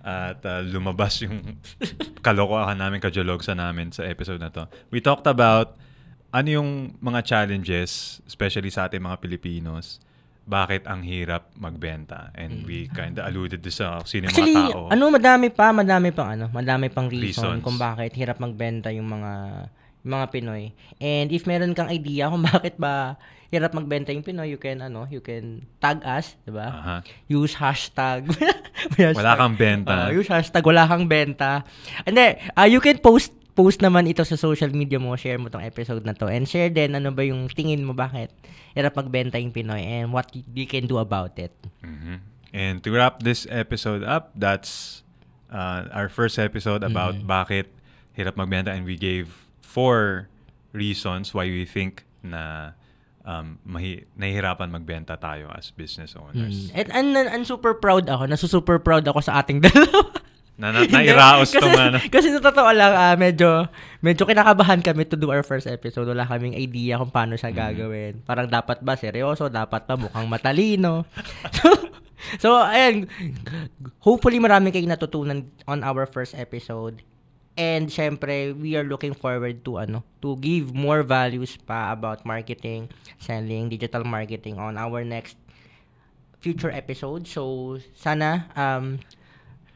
at 0.06 0.38
uh, 0.46 0.62
lumabas 0.62 1.26
yung 1.26 1.58
kalokohan 2.26 2.78
namin, 2.78 3.02
kajologsa 3.02 3.58
namin 3.58 3.90
sa 3.90 4.06
episode 4.06 4.38
na 4.38 4.54
to. 4.54 4.70
We 4.94 5.02
talked 5.02 5.26
about 5.26 5.82
ano 6.30 6.62
yung 6.62 6.70
mga 7.02 7.26
challenges, 7.26 8.22
especially 8.30 8.70
sa 8.70 8.86
ating 8.86 9.02
mga 9.02 9.18
Pilipinos, 9.18 9.98
bakit 10.46 10.86
ang 10.86 11.02
hirap 11.02 11.50
magbenta. 11.58 12.30
And 12.38 12.64
we 12.70 12.86
kind 12.94 13.18
of 13.18 13.26
alluded 13.26 13.66
to 13.66 13.74
sa 13.74 14.06
sino 14.06 14.30
Actually, 14.30 14.54
mga 14.54 14.78
tao. 14.78 14.82
ano 14.94 15.04
madami 15.10 15.48
pa, 15.50 15.74
madami 15.74 16.14
pang 16.14 16.38
ano, 16.38 16.54
madami 16.54 16.94
pang 16.94 17.10
reason 17.10 17.58
Reasons. 17.58 17.66
kung 17.66 17.82
bakit 17.82 18.14
hirap 18.14 18.38
magbenta 18.38 18.94
yung 18.94 19.10
mga 19.10 19.32
yung 20.06 20.12
mga 20.22 20.28
Pinoy. 20.30 20.64
And 21.02 21.34
if 21.34 21.50
meron 21.50 21.74
kang 21.74 21.90
idea 21.90 22.30
kung 22.30 22.46
bakit 22.54 22.78
ba 22.78 23.18
hirap 23.50 23.74
magbenta 23.74 24.14
yung 24.14 24.22
Pinoy, 24.22 24.54
you 24.54 24.62
can 24.62 24.86
ano, 24.86 25.10
you 25.10 25.18
can 25.18 25.66
tag 25.82 26.06
us, 26.06 26.38
'di 26.46 26.54
ba? 26.54 26.68
Aha. 26.70 26.96
Use 27.26 27.58
hashtag. 27.58 28.30
Hashtag. 28.30 29.18
Wala 29.18 29.34
kang 29.34 29.58
benta. 29.58 29.94
Ah, 30.06 30.10
use 30.14 30.30
hashtag 30.30 30.62
wala 30.62 30.86
kang 30.86 31.10
benta. 31.10 31.66
And 32.06 32.14
then, 32.14 32.38
ah, 32.54 32.70
you 32.70 32.78
can 32.78 33.02
post 33.02 33.34
post 33.56 33.80
naman 33.80 34.06
ito 34.06 34.20
sa 34.22 34.36
social 34.36 34.70
media 34.70 35.00
mo, 35.00 35.16
share 35.16 35.40
mo 35.40 35.48
tong 35.48 35.64
episode 35.64 36.04
na 36.04 36.12
to. 36.12 36.28
And 36.28 36.44
share 36.44 36.68
din 36.68 36.92
ano 36.92 37.10
ba 37.10 37.24
yung 37.24 37.48
tingin 37.48 37.88
mo 37.88 37.96
bakit 37.96 38.30
hirap 38.76 38.94
magbenta 38.94 39.40
yung 39.40 39.56
Pinoy 39.56 39.80
and 39.82 40.12
what 40.12 40.28
you 40.32 40.68
can 40.68 40.86
do 40.86 41.00
about 41.00 41.40
it. 41.40 41.56
Mhm. 41.80 42.20
And 42.52 42.84
to 42.84 42.92
wrap 42.92 43.24
this 43.24 43.48
episode 43.48 44.04
up, 44.04 44.32
that's 44.36 45.04
uh, 45.48 45.88
our 45.92 46.08
first 46.08 46.36
episode 46.36 46.84
about 46.84 47.16
Mm-hmm. 47.16 47.28
bakit 47.28 47.68
hirap 48.14 48.36
magbenta 48.36 48.72
and 48.72 48.84
we 48.84 48.96
gave 48.96 49.48
four 49.60 50.28
reasons 50.72 51.32
why 51.32 51.48
we 51.48 51.64
think 51.64 52.04
na 52.24 52.76
um, 53.24 53.60
mahi- 53.64 54.08
nahihirapan 54.16 54.72
magbenta 54.72 55.16
tayo 55.16 55.48
as 55.52 55.72
business 55.72 56.16
owners. 56.16 56.72
Mm. 56.72 56.80
And, 56.80 56.88
and, 56.92 57.08
and, 57.16 57.28
and 57.32 57.44
super 57.44 57.76
proud 57.76 58.08
ako, 58.08 58.28
nasusuper 58.28 58.80
proud 58.80 59.04
ako 59.04 59.20
sa 59.20 59.40
ating 59.40 59.60
dalawa. 59.66 60.12
Na, 60.56 60.72
na, 60.72 60.88
nairaos 60.88 61.52
kasi, 61.52 61.60
tong 61.60 61.76
ano. 61.76 62.00
Kasi 62.16 62.32
sa 62.32 62.40
totoo 62.40 62.72
lang, 62.72 62.96
ah, 62.96 63.16
medyo, 63.20 63.68
medyo 64.00 64.24
kinakabahan 64.24 64.80
kami 64.80 65.04
to 65.04 65.20
do 65.20 65.28
our 65.28 65.44
first 65.44 65.68
episode. 65.68 66.08
Wala 66.08 66.24
kaming 66.24 66.56
idea 66.56 66.96
kung 66.96 67.12
paano 67.12 67.36
siya 67.36 67.52
gagawin. 67.52 68.24
Parang 68.24 68.48
dapat 68.48 68.80
ba 68.80 68.96
seryoso? 68.96 69.52
Dapat 69.52 69.84
ba 69.84 70.00
mukhang 70.00 70.32
matalino? 70.32 71.04
so, 71.60 71.68
so, 72.40 72.50
ayan. 72.56 73.12
Hopefully 74.00 74.40
marami 74.40 74.72
kayong 74.72 74.96
natutunan 74.96 75.44
on 75.68 75.84
our 75.84 76.08
first 76.08 76.32
episode. 76.32 77.04
And 77.60 77.92
syempre, 77.92 78.56
we 78.56 78.80
are 78.80 78.88
looking 78.88 79.16
forward 79.16 79.64
to 79.68 79.80
ano, 79.84 80.04
to 80.24 80.40
give 80.40 80.72
more 80.72 81.04
values 81.04 81.56
pa 81.56 81.92
about 81.92 82.24
marketing, 82.24 82.92
selling, 83.20 83.72
digital 83.72 84.04
marketing 84.04 84.60
on 84.60 84.76
our 84.76 85.04
next 85.04 85.36
future 86.44 86.72
episode. 86.72 87.28
So, 87.28 87.76
sana 87.96 88.52
um 88.56 89.00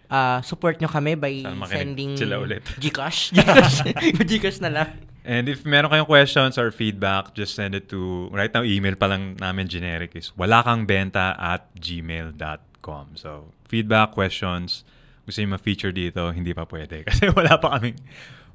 uh, 0.10 0.42
support 0.42 0.82
nyo 0.82 0.90
kami 0.90 1.16
by 1.16 1.46
sending 1.70 2.18
sila 2.18 2.42
ulit. 2.42 2.66
Gcash. 2.84 3.32
Gcash. 3.38 3.86
Gcash 4.30 4.60
na 4.60 4.70
lang. 4.70 4.90
And 5.24 5.46
if 5.46 5.62
meron 5.62 5.94
kayong 5.94 6.10
questions 6.10 6.58
or 6.58 6.74
feedback, 6.74 7.38
just 7.38 7.54
send 7.54 7.78
it 7.78 7.86
to, 7.94 8.34
right 8.34 8.50
now, 8.50 8.66
email 8.66 8.98
pa 8.98 9.06
lang 9.06 9.38
namin 9.38 9.70
generic 9.70 10.18
is 10.18 10.34
walakangbenta 10.34 11.38
at 11.38 11.70
gmail.com. 11.78 13.06
So, 13.14 13.54
feedback, 13.70 14.18
questions, 14.18 14.82
gusto 15.30 15.46
nyo 15.46 15.54
ma-feature 15.54 15.94
dito, 15.94 16.34
hindi 16.34 16.50
pa 16.58 16.66
pwede. 16.66 17.06
Kasi 17.06 17.30
wala 17.30 17.62
pa 17.62 17.78
kaming 17.78 18.02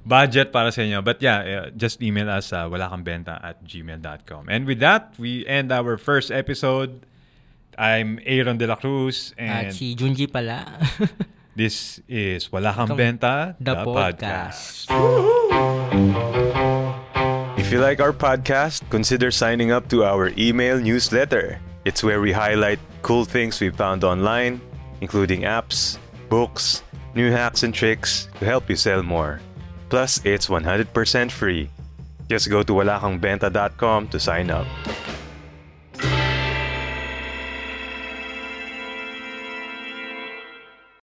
budget 0.03 0.51
para 0.51 0.75
sa 0.75 0.83
inyo. 0.83 0.99
But 1.05 1.23
yeah, 1.23 1.38
uh, 1.40 1.67
just 1.79 2.03
email 2.03 2.27
us 2.27 2.51
sa 2.51 2.67
walakangbenta 2.67 3.38
at 3.38 3.62
gmail.com. 3.62 4.51
And 4.51 4.67
with 4.67 4.83
that, 4.83 5.14
we 5.14 5.47
end 5.47 5.71
our 5.71 5.95
first 5.95 6.35
episode. 6.35 7.07
I'm 7.79 8.19
Aaron 8.27 8.59
De 8.59 8.67
La 8.67 8.79
Cruz 8.79 9.35
and 9.35 9.71
At 9.71 9.75
si 9.75 9.94
Junji 9.94 10.27
pala. 10.31 10.79
This 11.57 12.00
is 12.09 12.50
Wala 12.50 12.75
Kang 12.75 12.88
Benta, 12.98 13.55
The 13.61 13.75
podcast. 13.87 14.90
If 17.59 17.71
you 17.73 17.81
like 17.81 18.00
our 18.00 18.13
podcast, 18.13 18.83
consider 18.90 19.31
signing 19.31 19.71
up 19.71 19.88
to 19.88 20.05
our 20.05 20.31
email 20.37 20.79
newsletter. 20.79 21.61
It's 21.85 22.02
where 22.02 22.21
we 22.21 22.33
highlight 22.33 22.79
cool 23.02 23.25
things 23.25 23.61
we 23.61 23.71
found 23.71 24.05
online, 24.05 24.61
including 25.00 25.42
apps, 25.42 25.98
books, 26.29 26.83
new 27.15 27.31
hacks 27.31 27.63
and 27.63 27.73
tricks 27.73 28.29
to 28.40 28.44
help 28.44 28.69
you 28.69 28.77
sell 28.77 29.02
more. 29.02 29.40
Plus, 29.88 30.21
it's 30.25 30.48
100% 30.48 31.31
free. 31.31 31.71
Just 32.29 32.50
go 32.50 32.63
to 32.63 32.73
walakangbenta.com 32.73 34.09
to 34.09 34.19
sign 34.19 34.50
up. 34.50 34.67